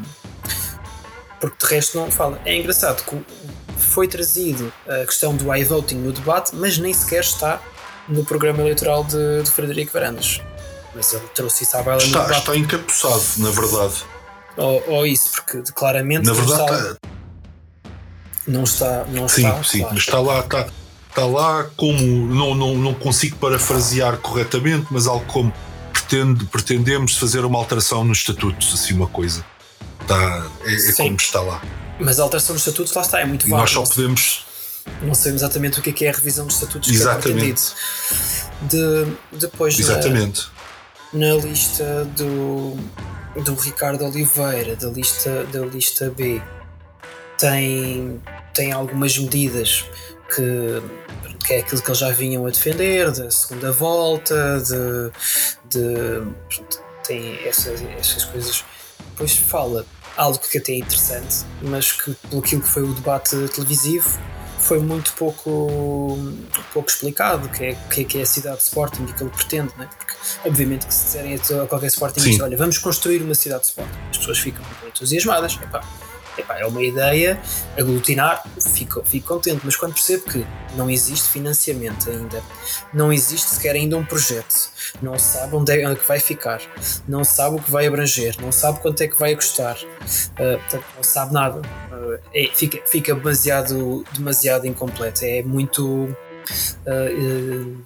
[1.40, 2.42] Porque de resto não fala.
[2.46, 3.24] É engraçado que
[3.78, 7.62] foi trazido a questão do iVoting no debate, mas nem sequer está
[8.08, 10.42] no programa eleitoral de, de Frederico Varandas.
[10.94, 12.40] Mas ele trouxe isso à baila está, no debate.
[12.40, 14.04] Está encapuçado, na verdade.
[14.58, 16.26] Ou, ou isso, porque claramente.
[16.26, 17.10] Na verdade, está
[18.50, 19.06] não está.
[19.06, 20.68] Não sim, está, sim, mas está lá, está,
[21.10, 22.00] está lá como.
[22.34, 25.54] Não, não, não consigo parafrasear corretamente, mas algo como
[25.92, 29.46] pretende, pretendemos fazer uma alteração nos estatutos, assim, uma coisa.
[30.02, 31.62] Está, é, é como está lá.
[32.00, 33.62] Mas a alteração dos estatutos lá está, é muito vago.
[33.62, 34.46] Nós só podemos.
[35.02, 37.62] Não sabemos exatamente o que é, que é a revisão dos estatutos exatamente.
[37.70, 40.48] que é de, depois Exatamente.
[41.14, 42.76] Na, na lista do,
[43.44, 46.42] do Ricardo Oliveira, da lista, da lista B,
[47.38, 48.20] tem
[48.54, 49.86] tem algumas medidas
[50.36, 50.82] que,
[51.46, 55.12] que é aquilo que eles já vinham a defender, da segunda volta, de,
[55.70, 56.28] de
[57.04, 58.64] tem essas, essas coisas.
[59.12, 64.20] Depois fala algo que até é interessante, mas que pelo que foi o debate televisivo
[64.60, 66.18] foi muito pouco,
[66.74, 69.14] pouco explicado o que é, que, é, que é a cidade de Sporting e o
[69.14, 69.90] que ele pretende, né?
[69.98, 70.14] porque
[70.46, 74.18] obviamente que se disserem a qualquer Sporting, olha, vamos construir uma cidade de Sporting, as
[74.18, 75.82] pessoas ficam entusiasmadas, epá,
[76.40, 77.40] epá, é uma ideia,
[77.78, 82.42] aglutinar, fico, fico contente, mas quando percebo que não existe financiamento ainda,
[82.94, 84.70] não existe sequer ainda um projeto,
[85.02, 86.62] não sabe onde é que vai ficar,
[87.08, 90.86] não sabe o que vai abranger, não sabe quanto é que vai custar, uh, portanto,
[90.96, 96.16] não sabe nada, uh, é, fica, fica demasiado, demasiado incompleto, é muito.
[96.86, 97.86] Uh,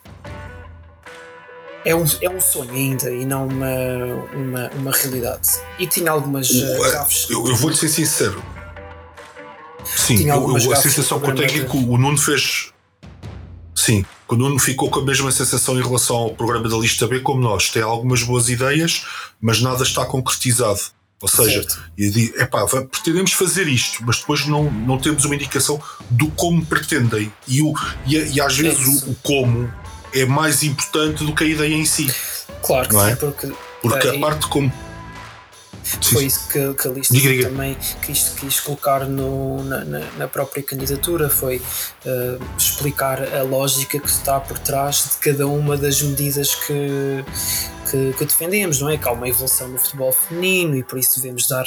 [1.85, 3.75] é um, é um sonho ainda e não uma,
[4.33, 5.49] uma, uma realidade.
[5.77, 7.29] E tinha algumas uh, gafes.
[7.29, 8.43] Eu, eu vou-lhe ser sincero.
[9.85, 12.71] Sim, eu, eu, a sensação que eu tenho é que o Nuno fez.
[13.75, 17.19] Sim, o Nuno ficou com a mesma sensação em relação ao programa da lista B
[17.19, 17.69] como nós.
[17.69, 19.05] Tem algumas boas ideias,
[19.41, 20.79] mas nada está concretizado.
[21.21, 21.65] Ou seja,
[21.97, 27.31] epá, pretendemos fazer isto, mas depois não, não temos uma indicação do como pretendem.
[27.47, 27.73] E, o,
[28.05, 29.71] e, e às vezes o, o como
[30.13, 32.13] é mais importante do que a ideia em si.
[32.61, 33.15] Claro que é?
[33.15, 33.51] porque,
[33.81, 34.71] porque a parte como.
[36.01, 37.49] Foi isso que, que a lista diga, diga.
[37.49, 44.09] também quis, quis colocar no, na, na, própria candidatura, foi uh, explicar a lógica que
[44.09, 47.25] está por trás de cada uma das medidas que,
[47.91, 48.97] que, que, defendemos, não é?
[48.97, 51.65] Que há uma evolução no futebol feminino e por isso devemos dar,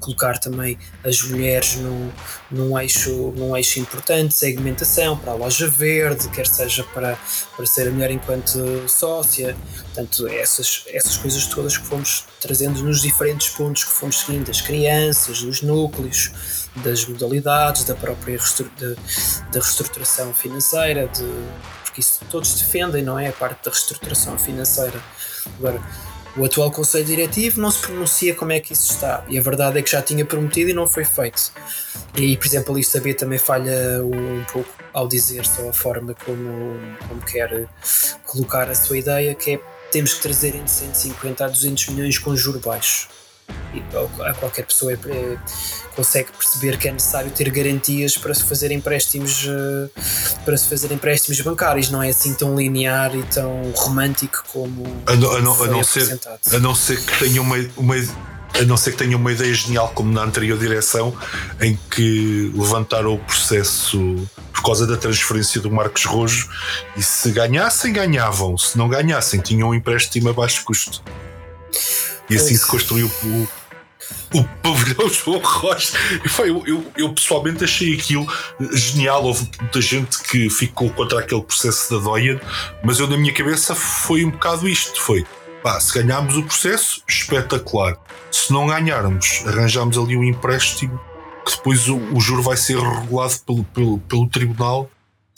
[0.00, 2.10] colocar também as mulheres num,
[2.50, 7.16] num, eixo, num eixo importante, segmentação para a loja verde, quer seja para,
[7.56, 13.02] para ser a mulher enquanto sócia, portanto, essas, essas coisas todas que fomos trazendo nos
[13.02, 16.32] diferentes pontos que fomos seguindo, das crianças, dos núcleos,
[16.76, 21.22] das modalidades, da própria da reestruturação financeira, de
[21.92, 23.28] porque isso todos defendem, não é?
[23.28, 24.98] A parte da reestruturação financeira.
[25.58, 25.78] Agora,
[26.36, 29.78] o atual Conselho Diretivo não se pronuncia como é que isso está, e a verdade
[29.78, 31.52] é que já tinha prometido e não foi feito.
[32.16, 36.14] E, por exemplo, a lista B também falha um pouco ao dizer só a forma
[36.24, 36.78] como,
[37.08, 37.68] como quer
[38.24, 39.60] colocar a sua ideia, que é
[39.90, 43.08] temos que trazer entre 150 a 200 milhões com juros baixos
[44.24, 45.38] a qualquer pessoa é, é,
[45.94, 49.90] consegue perceber que é necessário ter garantias para se fazer empréstimos uh,
[50.44, 51.90] para se fazer empréstimos bancários.
[51.90, 55.84] Não é assim tão linear e tão romântico como a não, a não, a não
[55.84, 56.20] ser
[56.52, 57.96] a não ser que tenha uma, uma
[58.60, 61.16] a não ser que tenha uma ideia genial como na anterior direção,
[61.60, 66.48] em que levantaram o processo por causa da transferência do Marcos Rojo
[66.96, 71.02] e se ganhassem, ganhavam, se não ganhassem, tinham um empréstimo a baixo custo.
[72.28, 73.48] E assim se construiu o,
[74.34, 75.96] o pavilhão João Rocha.
[76.38, 78.26] Eu, eu, eu, pessoalmente achei aquilo
[78.72, 79.24] genial.
[79.24, 82.40] Houve muita gente que ficou contra aquele processo da Doyen,
[82.82, 85.24] mas eu, na minha cabeça, foi um bocado isto: foi
[85.62, 87.96] pá, se ganharmos o processo, espetacular.
[88.30, 91.00] Se não ganharmos, arranjamos ali um empréstimo
[91.44, 94.90] que depois o, o juro vai ser regulado pelo, pelo, pelo tribunal.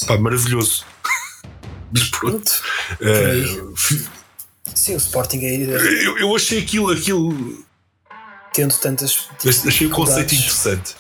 [0.07, 0.85] Pá, maravilhoso.
[1.93, 2.51] Mas pronto.
[3.01, 3.75] Uh,
[4.75, 5.63] Sim, o Sporting aí.
[6.05, 7.64] Eu, eu achei aquilo, aquilo
[8.55, 9.29] tendo tantas.
[9.67, 10.95] Achei o conceito interessante.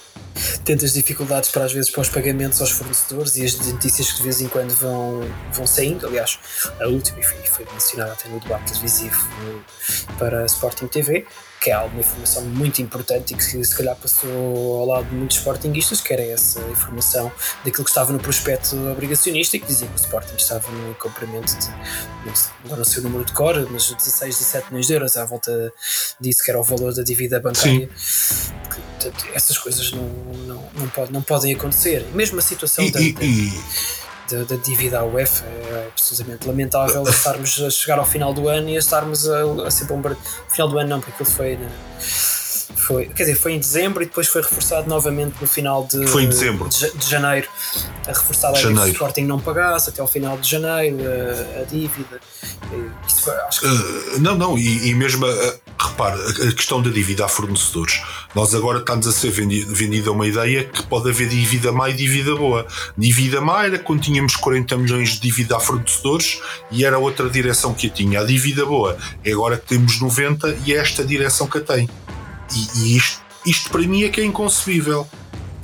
[0.64, 4.22] Tantas dificuldades para às vezes para os pagamentos aos fornecedores e as notícias que de
[4.24, 5.20] vez em quando vão,
[5.52, 6.06] vão saindo.
[6.06, 6.38] Aliás,
[6.80, 9.16] a última, e foi, mencionada até no debate televisivo
[10.18, 11.24] para Sporting TV,
[11.64, 15.38] que é alguma informação muito importante e que se calhar passou ao lado de muitos
[15.38, 17.32] Sportingistas, que era essa informação
[17.64, 21.56] daquilo que estava no prospecto obrigacionista e que dizia que o Sporting estava no comprimento
[21.58, 21.70] de,
[22.66, 25.72] agora não sei o número de cor, mas 16, 17 milhões de euros, à volta
[26.20, 27.88] disso que era o valor da dívida bancária.
[27.88, 32.06] Que, essas coisas não, não, não, pode, não podem acontecer.
[32.10, 33.20] E mesmo a situação e, da, e, da,
[34.42, 38.76] da, dívida à UEFA é precisamente lamentável estarmos a chegar ao final do ano e
[38.76, 40.24] a estarmos a, a ser bombardear.
[40.48, 41.58] Final do ano não, porque aquilo foi.
[42.76, 46.24] Foi, quer dizer, foi em dezembro e depois foi reforçado novamente no final de, foi
[46.24, 46.68] em dezembro.
[46.68, 47.48] de, de janeiro.
[48.06, 52.20] A reforçada que o Sporting não pagasse até ao final de janeiro a, a dívida.
[53.48, 53.66] Acho que...
[53.66, 58.02] Uh, não, não, e, e mesmo, uh, repare, a, questão da dívida a fornecedores.
[58.34, 62.34] Nós agora estamos a ser vendida uma ideia que pode haver dívida má e dívida
[62.34, 62.66] boa.
[62.96, 67.74] Dívida má era quando tínhamos 40 milhões de dívida a fornecedores e era outra direção
[67.74, 68.20] que a tinha.
[68.20, 71.88] A dívida boa é agora que temos 90 e é esta direção que a tem.
[72.54, 75.08] E, e isto, isto para mim é que é inconcebível.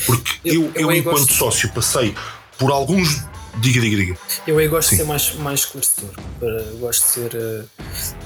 [0.06, 1.34] Porque eu, eu, eu enquanto gosto...
[1.34, 2.14] sócio, passei
[2.58, 3.22] por alguns.
[3.58, 4.18] Diga, diga, diga.
[4.46, 4.96] Eu aí gosto Sim.
[4.96, 6.10] de ser mais, mais esclarecedor.
[6.78, 7.64] Gosto de ser uh,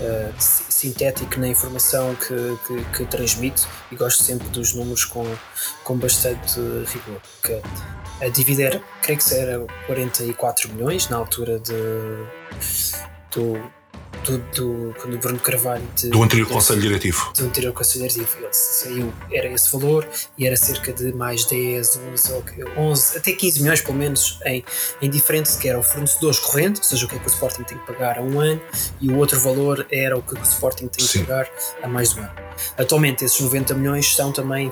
[0.00, 0.34] uh,
[0.84, 5.24] sintético na informação que, que, que, transmito e gosto sempre dos números com,
[5.82, 7.20] com bastante rigor.
[7.42, 7.62] Que
[8.24, 11.72] a dívida era, creio que era 44 milhões na altura de,
[13.32, 13.58] do
[14.24, 17.32] do, do, quando o Bruno Carvalho de, do anterior Conselho Diretivo.
[17.36, 18.38] do anterior Conselho Diretivo.
[18.38, 20.08] Ele saiu, era esse valor
[20.38, 22.32] e era cerca de mais 10, 11,
[22.76, 24.64] 11 até 15 milhões pelo menos em,
[25.00, 27.62] em diferente que era o fornecedores corrente, ou seja o que é que o Sporting
[27.62, 28.60] tem que pagar a um ano
[29.00, 31.48] e o outro valor era o que o Sporting tem que pagar
[31.82, 32.32] a mais de um ano.
[32.78, 34.70] Atualmente esses 90 milhões são também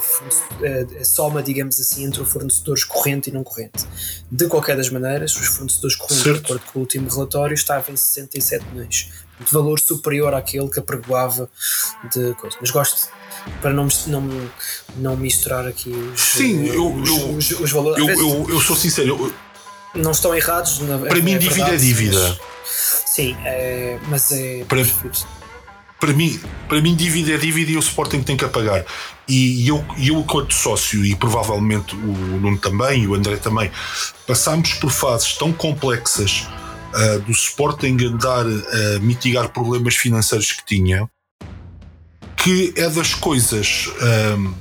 [0.62, 3.86] eh, a soma digamos assim entre fornecedores corrente e não corrente.
[4.30, 7.96] De qualquer das maneiras os fornecedores correntes de acordo com o último relatório estavam em
[7.96, 11.48] 67 milhões de valor superior àquele que apregoava
[12.12, 12.56] de coisa.
[12.60, 13.08] Mas gosto
[13.60, 14.50] para não, não,
[14.96, 18.06] não misturar aqui os, Sim, eu, os, eu, os, os valores.
[18.06, 19.32] Eu, eu, eu, sou sincero.
[19.94, 20.80] Não estão errados.
[20.80, 22.28] Na, para é, mim, é dívida é dívida.
[22.28, 22.38] Mas,
[23.06, 24.64] sim, é, mas é.
[24.64, 24.82] Para,
[26.00, 28.84] para, mim, para mim, dívida é dívida e o Sporting tem que apagar.
[29.28, 33.70] E eu, eu enquanto sócio, e provavelmente o Nuno também e o André também,
[34.26, 36.46] passámos por fases tão complexas
[36.92, 41.08] uh, do Sporting andar a mitigar problemas financeiros que tinha,
[42.36, 44.54] que é das coisas uh,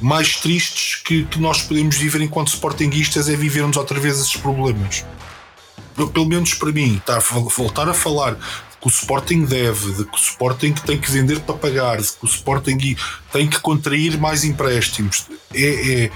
[0.00, 5.04] mais tristes que, que, nós podemos viver enquanto Sportingistas é vivermos outra vez esses problemas.
[6.12, 7.20] Pelo menos para mim, estar,
[7.56, 8.36] voltar a falar
[8.80, 12.24] que o Sporting deve, de que o Sporting tem que vender para pagar, de que
[12.24, 12.96] o Sporting
[13.32, 15.26] tem que contrair mais empréstimos.
[15.54, 16.10] É,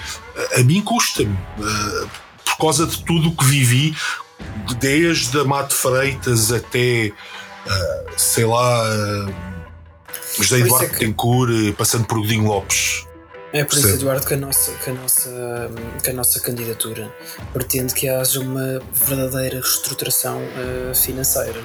[0.55, 2.11] é a mim custa-me, uh,
[2.45, 3.97] por causa de tudo o que vivi
[4.79, 7.13] desde a Mato Freitas até,
[7.67, 9.35] uh, sei lá, uh,
[10.39, 10.99] José Eduardo é que...
[10.99, 13.07] Tencourt, passando por Godinho Lopes.
[13.53, 15.71] É por isso, Eduardo, que a, nossa, que, a nossa,
[16.05, 17.13] que a nossa candidatura
[17.53, 21.61] pretende que haja uma verdadeira reestruturação uh, financeira.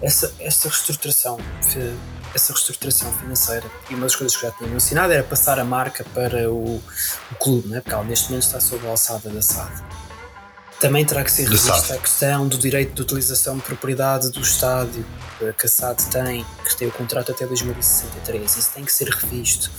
[0.00, 1.38] Essa, essa reestruturação
[2.34, 6.04] essa reestruturação financeira e uma das coisas que já tinha mencionado era passar a marca
[6.14, 7.80] para o, o clube, né?
[7.80, 9.84] porque ela neste momento está sob a alçada da SAD.
[10.82, 15.06] Também terá que ser revista a questão do direito de utilização de propriedade do estádio
[15.56, 18.56] que a SAD tem, que tem o contrato até 2063.
[18.56, 19.70] Isso tem que ser revisto.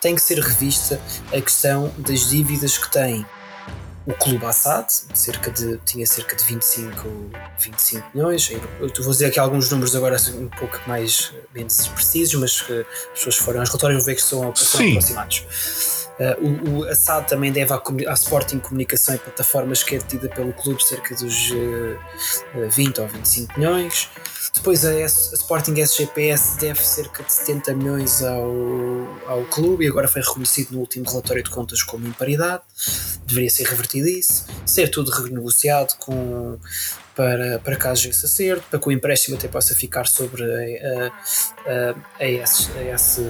[0.00, 3.26] Tem que ser revista a questão das dívidas que tem
[4.06, 8.50] o clube Assad, cerca de, tinha cerca de 25, 25 milhões.
[8.50, 13.18] Eu vou dizer aqui alguns números agora um pouco mais menos precisos, mas que as
[13.18, 15.44] pessoas foram aos relatórios vão ver que são, são aproximados.
[16.20, 20.28] Uh, o, o Assad também deve à, à, Sporting Comunicação e Plataformas, que é detida
[20.28, 21.98] pelo clube, cerca dos uh,
[22.70, 24.10] 20 ou 25 milhões.
[24.52, 28.52] Depois a, S, a, Sporting SGPS deve cerca de 70 milhões ao,
[29.26, 32.64] ao clube e agora foi reconhecido no último relatório de contas como imparidade.
[33.26, 36.58] Deveria ser revertido isso, ser tudo renegociado com,
[37.16, 41.06] para, para caso de acerto, para que o empréstimo até possa ficar sobre a,
[41.66, 43.22] a, a, S, a, S,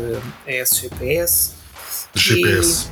[0.45, 1.60] a SGPS.
[2.15, 2.89] GPS.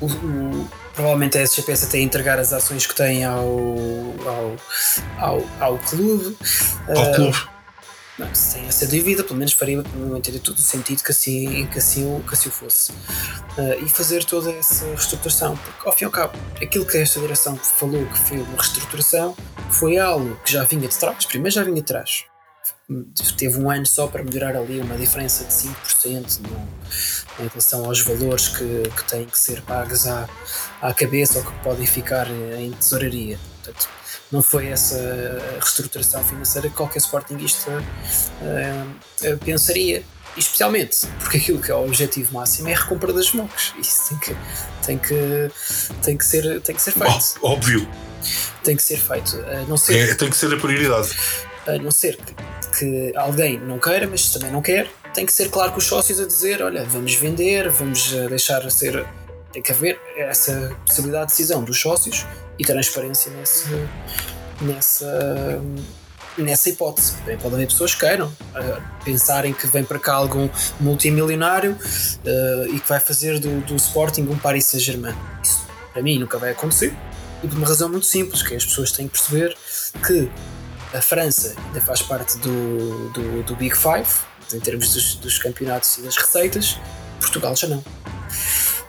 [0.00, 3.46] E o, o, provavelmente a SGPS até entregar as ações que tem ao,
[4.26, 4.56] ao,
[5.18, 6.36] ao, ao clube.
[6.88, 7.56] Ao uh, clube.
[8.18, 9.84] Não, sem essa dívida, pelo menos faria
[10.16, 12.92] entender todo o sentido que assim, que assim, que assim fosse.
[12.92, 17.20] Uh, e fazer toda essa reestruturação, porque ao fim e ao cabo, aquilo que esta
[17.20, 19.36] direção falou que foi uma reestruturação
[19.70, 22.24] foi algo que já vinha de trás, primeiro já vinha de trás.
[23.36, 28.00] Teve um ano só para melhorar ali uma diferença de 5% no, em relação aos
[28.00, 30.28] valores que, que têm que ser pagos à,
[30.80, 33.38] à cabeça ou que podem ficar em tesouraria.
[33.64, 33.88] Portanto,
[34.30, 34.96] não foi essa
[35.54, 40.04] reestruturação financeira que qualquer sportinguista uh, pensaria.
[40.36, 43.74] especialmente porque aquilo que é o objetivo máximo é a recompra das mocos.
[43.78, 44.36] Isso tem que,
[44.84, 45.50] tem que,
[46.02, 47.38] tem que, ser, tem que ser feito.
[47.42, 47.88] Óbvio.
[48.62, 49.36] Tem que ser feito.
[49.40, 51.10] A não ser, é, tem que ser a prioridade.
[51.66, 52.34] A não ser que,
[52.78, 56.20] que alguém não queira, mas também não quer, tem que ser claro com os sócios
[56.20, 59.06] a dizer: olha, vamos vender, vamos deixar ser
[59.56, 62.26] tem que haver essa possibilidade de decisão dos sócios
[62.58, 63.64] e transparência nesse,
[64.60, 65.62] nessa,
[66.36, 67.14] nessa hipótese.
[67.24, 70.46] Bem, pode haver pessoas que queiram uh, pensarem que vem para cá algum
[70.78, 75.16] multimilionário uh, e que vai fazer do, do Sporting um Paris Saint-Germain.
[75.42, 76.92] Isso para mim nunca vai acontecer
[77.42, 79.56] e por uma razão muito simples, que é as pessoas têm que perceber
[80.06, 80.30] que
[80.92, 84.06] a França ainda faz parte do, do, do Big Five
[84.54, 86.78] em termos dos, dos campeonatos e das receitas,
[87.20, 87.82] Portugal já não.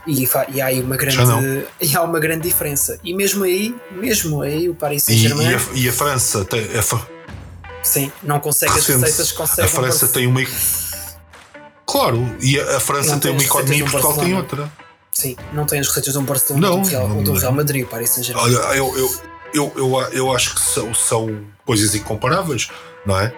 [0.05, 0.23] E,
[0.53, 1.17] e, há aí uma grande,
[1.81, 2.99] e há uma grande diferença.
[3.03, 5.49] E mesmo aí, mesmo aí, o Paris Saint-Germain.
[5.49, 6.61] E, a, e, a, França tem.
[6.61, 9.67] A, sim, não consegue as receitas consegue.
[9.67, 10.41] A França tem uma.
[11.85, 14.71] Claro, e a, França tem, tem uma economia e Portugal tem outra.
[15.11, 17.83] Sim, não tem as receitas de um Barcelona não, do Real, não, do Real Madrid,
[17.83, 18.43] o Paris Saint-Germain.
[18.45, 19.21] Olha, eu, eu,
[19.53, 22.69] eu, eu, eu acho que são, são coisas incomparáveis,
[23.05, 23.33] não é?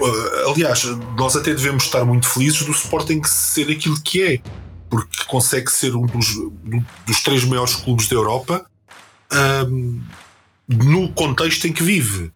[0.00, 0.84] Uh, aliás,
[1.16, 4.40] nós até devemos estar muito felizes do Sporting ser aquilo que é
[4.90, 6.34] porque consegue ser um dos,
[7.06, 8.66] dos três maiores clubes da Europa
[9.68, 10.00] um,
[10.68, 12.30] no contexto em que vive,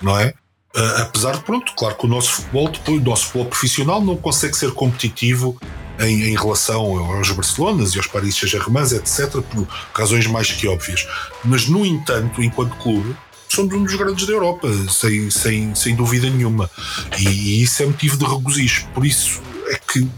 [0.00, 0.34] não é?
[0.76, 4.16] Uh, apesar de, pronto, claro que o nosso futebol, depois, o nosso futebol profissional não
[4.16, 5.60] consegue ser competitivo
[6.00, 11.06] em, em relação aos Barcelonas e aos Paris Saint-Germain, etc., por razões mais que óbvias.
[11.44, 13.16] Mas, no entanto, enquanto clube,
[13.48, 16.70] somos um dos grandes da Europa, sem, sem, sem dúvida nenhuma.
[17.18, 18.86] E, e isso é motivo de regozijo.
[18.94, 20.08] Por isso é que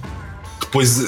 [0.61, 1.01] depois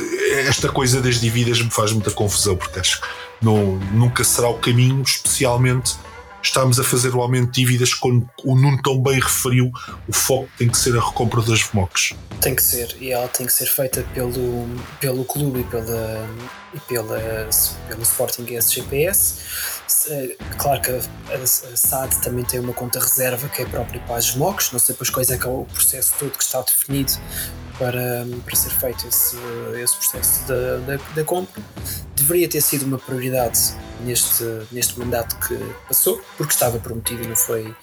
[0.46, 3.06] esta coisa das dívidas me faz muita confusão, porque acho que
[3.42, 5.96] não, nunca será o caminho, especialmente
[6.43, 9.70] estamos a fazer o aumento de dívidas quando o Nuno tão bem referiu,
[10.07, 12.14] o foco tem que ser a recompra das VMOCs.
[12.41, 14.66] Tem que ser, e ela tem que ser feita pelo,
[15.01, 16.28] pelo clube e pela,
[16.74, 17.49] e pela,
[17.89, 19.78] pelo Sporting SGPS.
[20.59, 24.72] Claro que a, SAD também tem uma conta reserva que é própria para as VMOCs,
[24.72, 27.12] não sei depois quais é que é o processo todo que está definido
[27.79, 29.37] para, para ser feito esse,
[29.81, 31.62] esse processo da, da, da, compra.
[32.16, 33.59] Deveria ter sido uma prioridade
[34.05, 35.57] neste, neste mandato que
[35.87, 37.74] passou, porque estava prometido e não foi,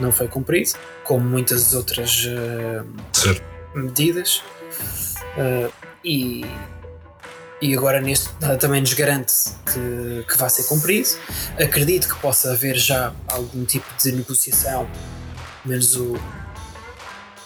[0.00, 0.72] não foi cumprido,
[1.04, 4.42] como muitas outras uh, medidas.
[5.36, 5.72] Uh,
[6.04, 6.44] e,
[7.60, 8.28] e agora neste
[8.60, 9.32] também nos garante
[9.64, 11.08] que, que vai ser cumprido.
[11.58, 14.88] Acredito que possa haver já algum tipo de negociação,
[15.64, 16.18] menos o,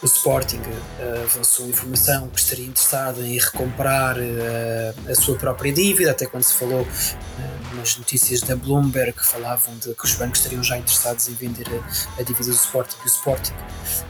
[0.03, 6.11] o Sporting uh, avançou informação que estaria interessado em recomprar uh, a sua própria dívida,
[6.11, 10.39] até quando se falou uh, nas notícias da Bloomberg que falavam de que os bancos
[10.39, 13.53] estariam já interessados em vender a, a dívida do Sporting e o Sporting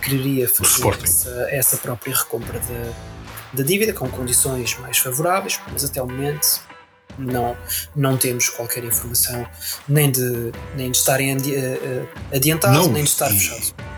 [0.00, 2.60] quereria fazer essa, essa, própria recompra
[3.52, 6.60] da dívida com condições mais favoráveis, mas até o momento
[7.18, 7.56] não,
[7.96, 9.44] não temos qualquer informação
[9.88, 11.54] nem de, nem de estarem adi
[12.32, 13.38] adiantado, não, nem de estar e...
[13.38, 13.89] fechado.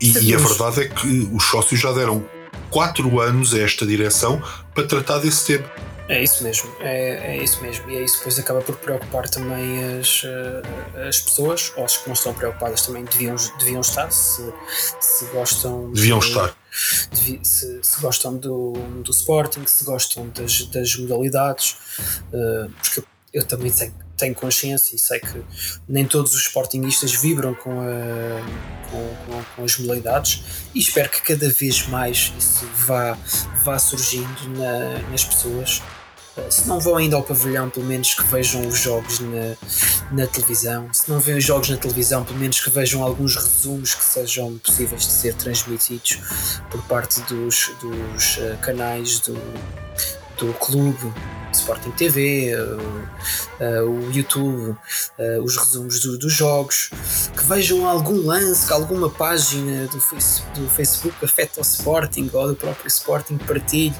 [0.00, 2.24] E, e, a verdade é que os sócios já deram
[2.70, 4.42] quatro anos a esta direção
[4.74, 5.68] para tratar desse tema.
[6.08, 7.90] É isso mesmo, é, é isso mesmo.
[7.90, 11.98] E é isso que depois acaba por preocupar também as, eh, as pessoas, ou as
[11.98, 14.42] que não estão preocupadas também deviam, deviam estar, se,
[14.98, 15.92] se gostam.
[15.92, 16.56] Deviam de, estar.
[17.12, 18.72] De, se, se, gostam do,
[19.04, 21.76] do Sporting, se gostam das, das modalidades,
[22.32, 25.42] uh, porque eu também sei, tenho consciência e sei que
[25.88, 30.42] nem todos os Sportingistas vibram com a com, com, as modalidades
[30.74, 33.16] e espero que cada vez mais isso vá,
[33.62, 35.82] vá surgindo na, nas pessoas.
[36.36, 39.56] Uh, se não vão ainda ao pavilhão, pelo menos que vejam os jogos na,
[40.12, 40.88] na televisão.
[40.92, 44.56] Se não veem os jogos na televisão, pelo menos que vejam alguns resumos que sejam
[44.58, 46.18] possíveis de ser transmitidos
[46.70, 49.34] por parte dos, dos uh, canais do,
[50.38, 51.12] do clube
[51.52, 52.78] Sporting TV, uh,
[53.60, 54.70] uh, o YouTube,
[55.18, 56.90] uh, os resumos do, dos jogos,
[57.36, 62.56] que vejam algum lance, alguma página do, face, do Facebook afeta o Sporting ou do
[62.56, 63.94] próprio Sporting partilhe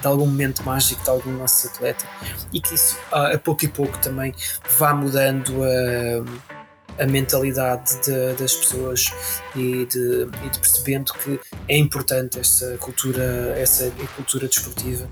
[0.00, 2.04] de algum momento mágico de algum nosso atleta.
[2.52, 4.34] E que isso a pouco e pouco também
[4.78, 6.63] vá mudando a
[6.98, 9.12] a mentalidade de, das pessoas
[9.54, 15.08] e de, e de, percebendo que é importante essa cultura, essa cultura desportiva,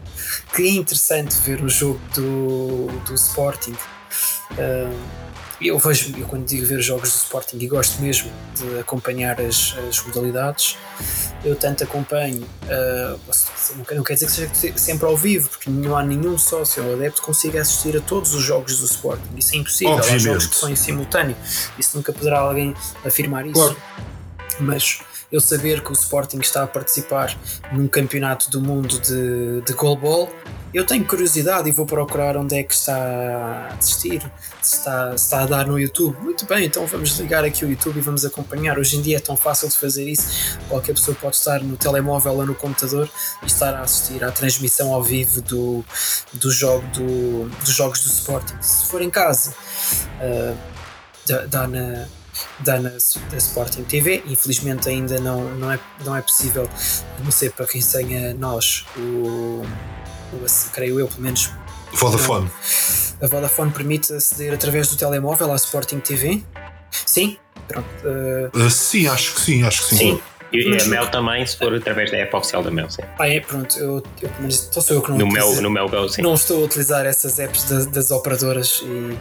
[0.55, 3.74] que é interessante ver o jogo do, do Sporting.
[4.53, 9.41] Uh, eu vejo, eu quando digo ver jogos do Sporting e gosto mesmo de acompanhar
[9.41, 10.76] as, as modalidades,
[11.45, 13.18] eu tanto acompanho, uh,
[13.95, 17.20] não quer dizer que seja sempre ao vivo, porque não há nenhum sócio ou adepto
[17.20, 19.36] que consiga assistir a todos os jogos do Sporting.
[19.36, 19.95] Isso é impossível.
[19.95, 20.14] Obviamente.
[20.14, 21.36] Há jogos que são em simultâneo.
[21.78, 22.74] Isso nunca poderá alguém
[23.05, 23.55] afirmar isso.
[23.55, 23.76] Claro.
[24.61, 25.01] Mas
[25.33, 27.37] eu saber que o Sporting está a participar
[27.72, 30.30] num campeonato do mundo de, de goalball,
[30.74, 34.22] eu tenho curiosidade e vou procurar onde é que está a assistir,
[34.62, 36.16] se está, se está a dar no YouTube.
[36.22, 38.78] Muito bem, então vamos ligar aqui o YouTube e vamos acompanhar.
[38.78, 42.35] Hoje em dia é tão fácil de fazer isso, qualquer pessoa pode estar no telemóvel
[42.35, 43.09] ou no computador
[43.43, 45.85] e estar a assistir à transmissão ao vivo do,
[46.33, 48.57] do jogo do, dos jogos do Sporting.
[48.62, 49.55] Se for em casa,
[50.20, 50.57] uh,
[51.49, 51.68] dá,
[52.61, 52.97] dá na da,
[53.30, 54.22] na, Sporting TV.
[54.26, 56.68] Infelizmente ainda não, não, é, não é possível,
[57.22, 59.62] não sei para quem tenha nós, o,
[60.32, 61.51] o creio eu pelo menos.
[61.93, 62.51] Vodafone.
[63.20, 66.43] A Vodafone permite aceder através do telemóvel à Sporting TV.
[67.07, 67.36] Sim,
[67.68, 67.86] pronto.
[68.55, 69.97] Uh, sim, acho que sim, acho que sim.
[69.97, 70.22] Sim,
[70.53, 73.03] e a Mel também, se for através da app oficial da Mel, sim.
[73.18, 73.78] Ah, é, pronto.
[73.78, 76.22] Eu, eu, então sou eu que não no meu, no meu Go, sim.
[76.22, 79.18] Não estou a utilizar essas apps das, das operadoras, e,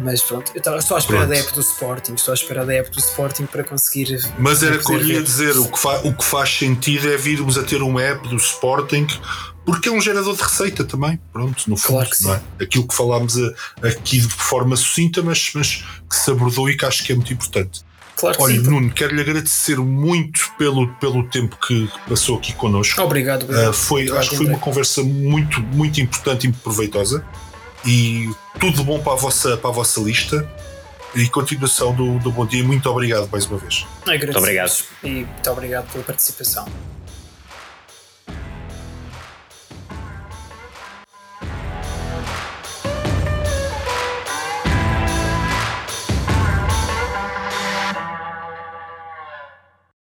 [0.00, 0.52] mas pronto.
[0.54, 1.30] Eu estou à espera pronto.
[1.30, 2.14] da app do Sporting.
[2.14, 4.18] Estou à espera da app do Sporting para conseguir.
[4.38, 7.62] Mas era que eu ia dizer: o que, o que faz sentido é virmos a
[7.62, 9.06] ter uma app do Sporting
[9.68, 12.64] porque é um gerador de receita também, pronto, no fundo, claro não é?
[12.64, 13.36] Aquilo que falámos
[13.82, 17.34] aqui de forma sucinta, mas, mas que se abordou e que acho que é muito
[17.34, 17.82] importante.
[18.18, 18.62] Claro que Olha, sim.
[18.62, 23.00] Nuno, quero-lhe agradecer muito pelo, pelo tempo que passou aqui connosco.
[23.00, 23.44] Obrigado.
[23.44, 23.70] obrigado.
[23.70, 27.24] Uh, foi, acho que foi uma conversa muito, muito importante e muito proveitosa.
[27.86, 30.48] E tudo bom para a vossa, para a vossa lista.
[31.14, 32.62] E continuação do, do bom dia.
[32.64, 33.86] Muito obrigado mais uma vez.
[34.04, 34.84] Muito obrigado.
[35.04, 36.66] E muito obrigado pela participação.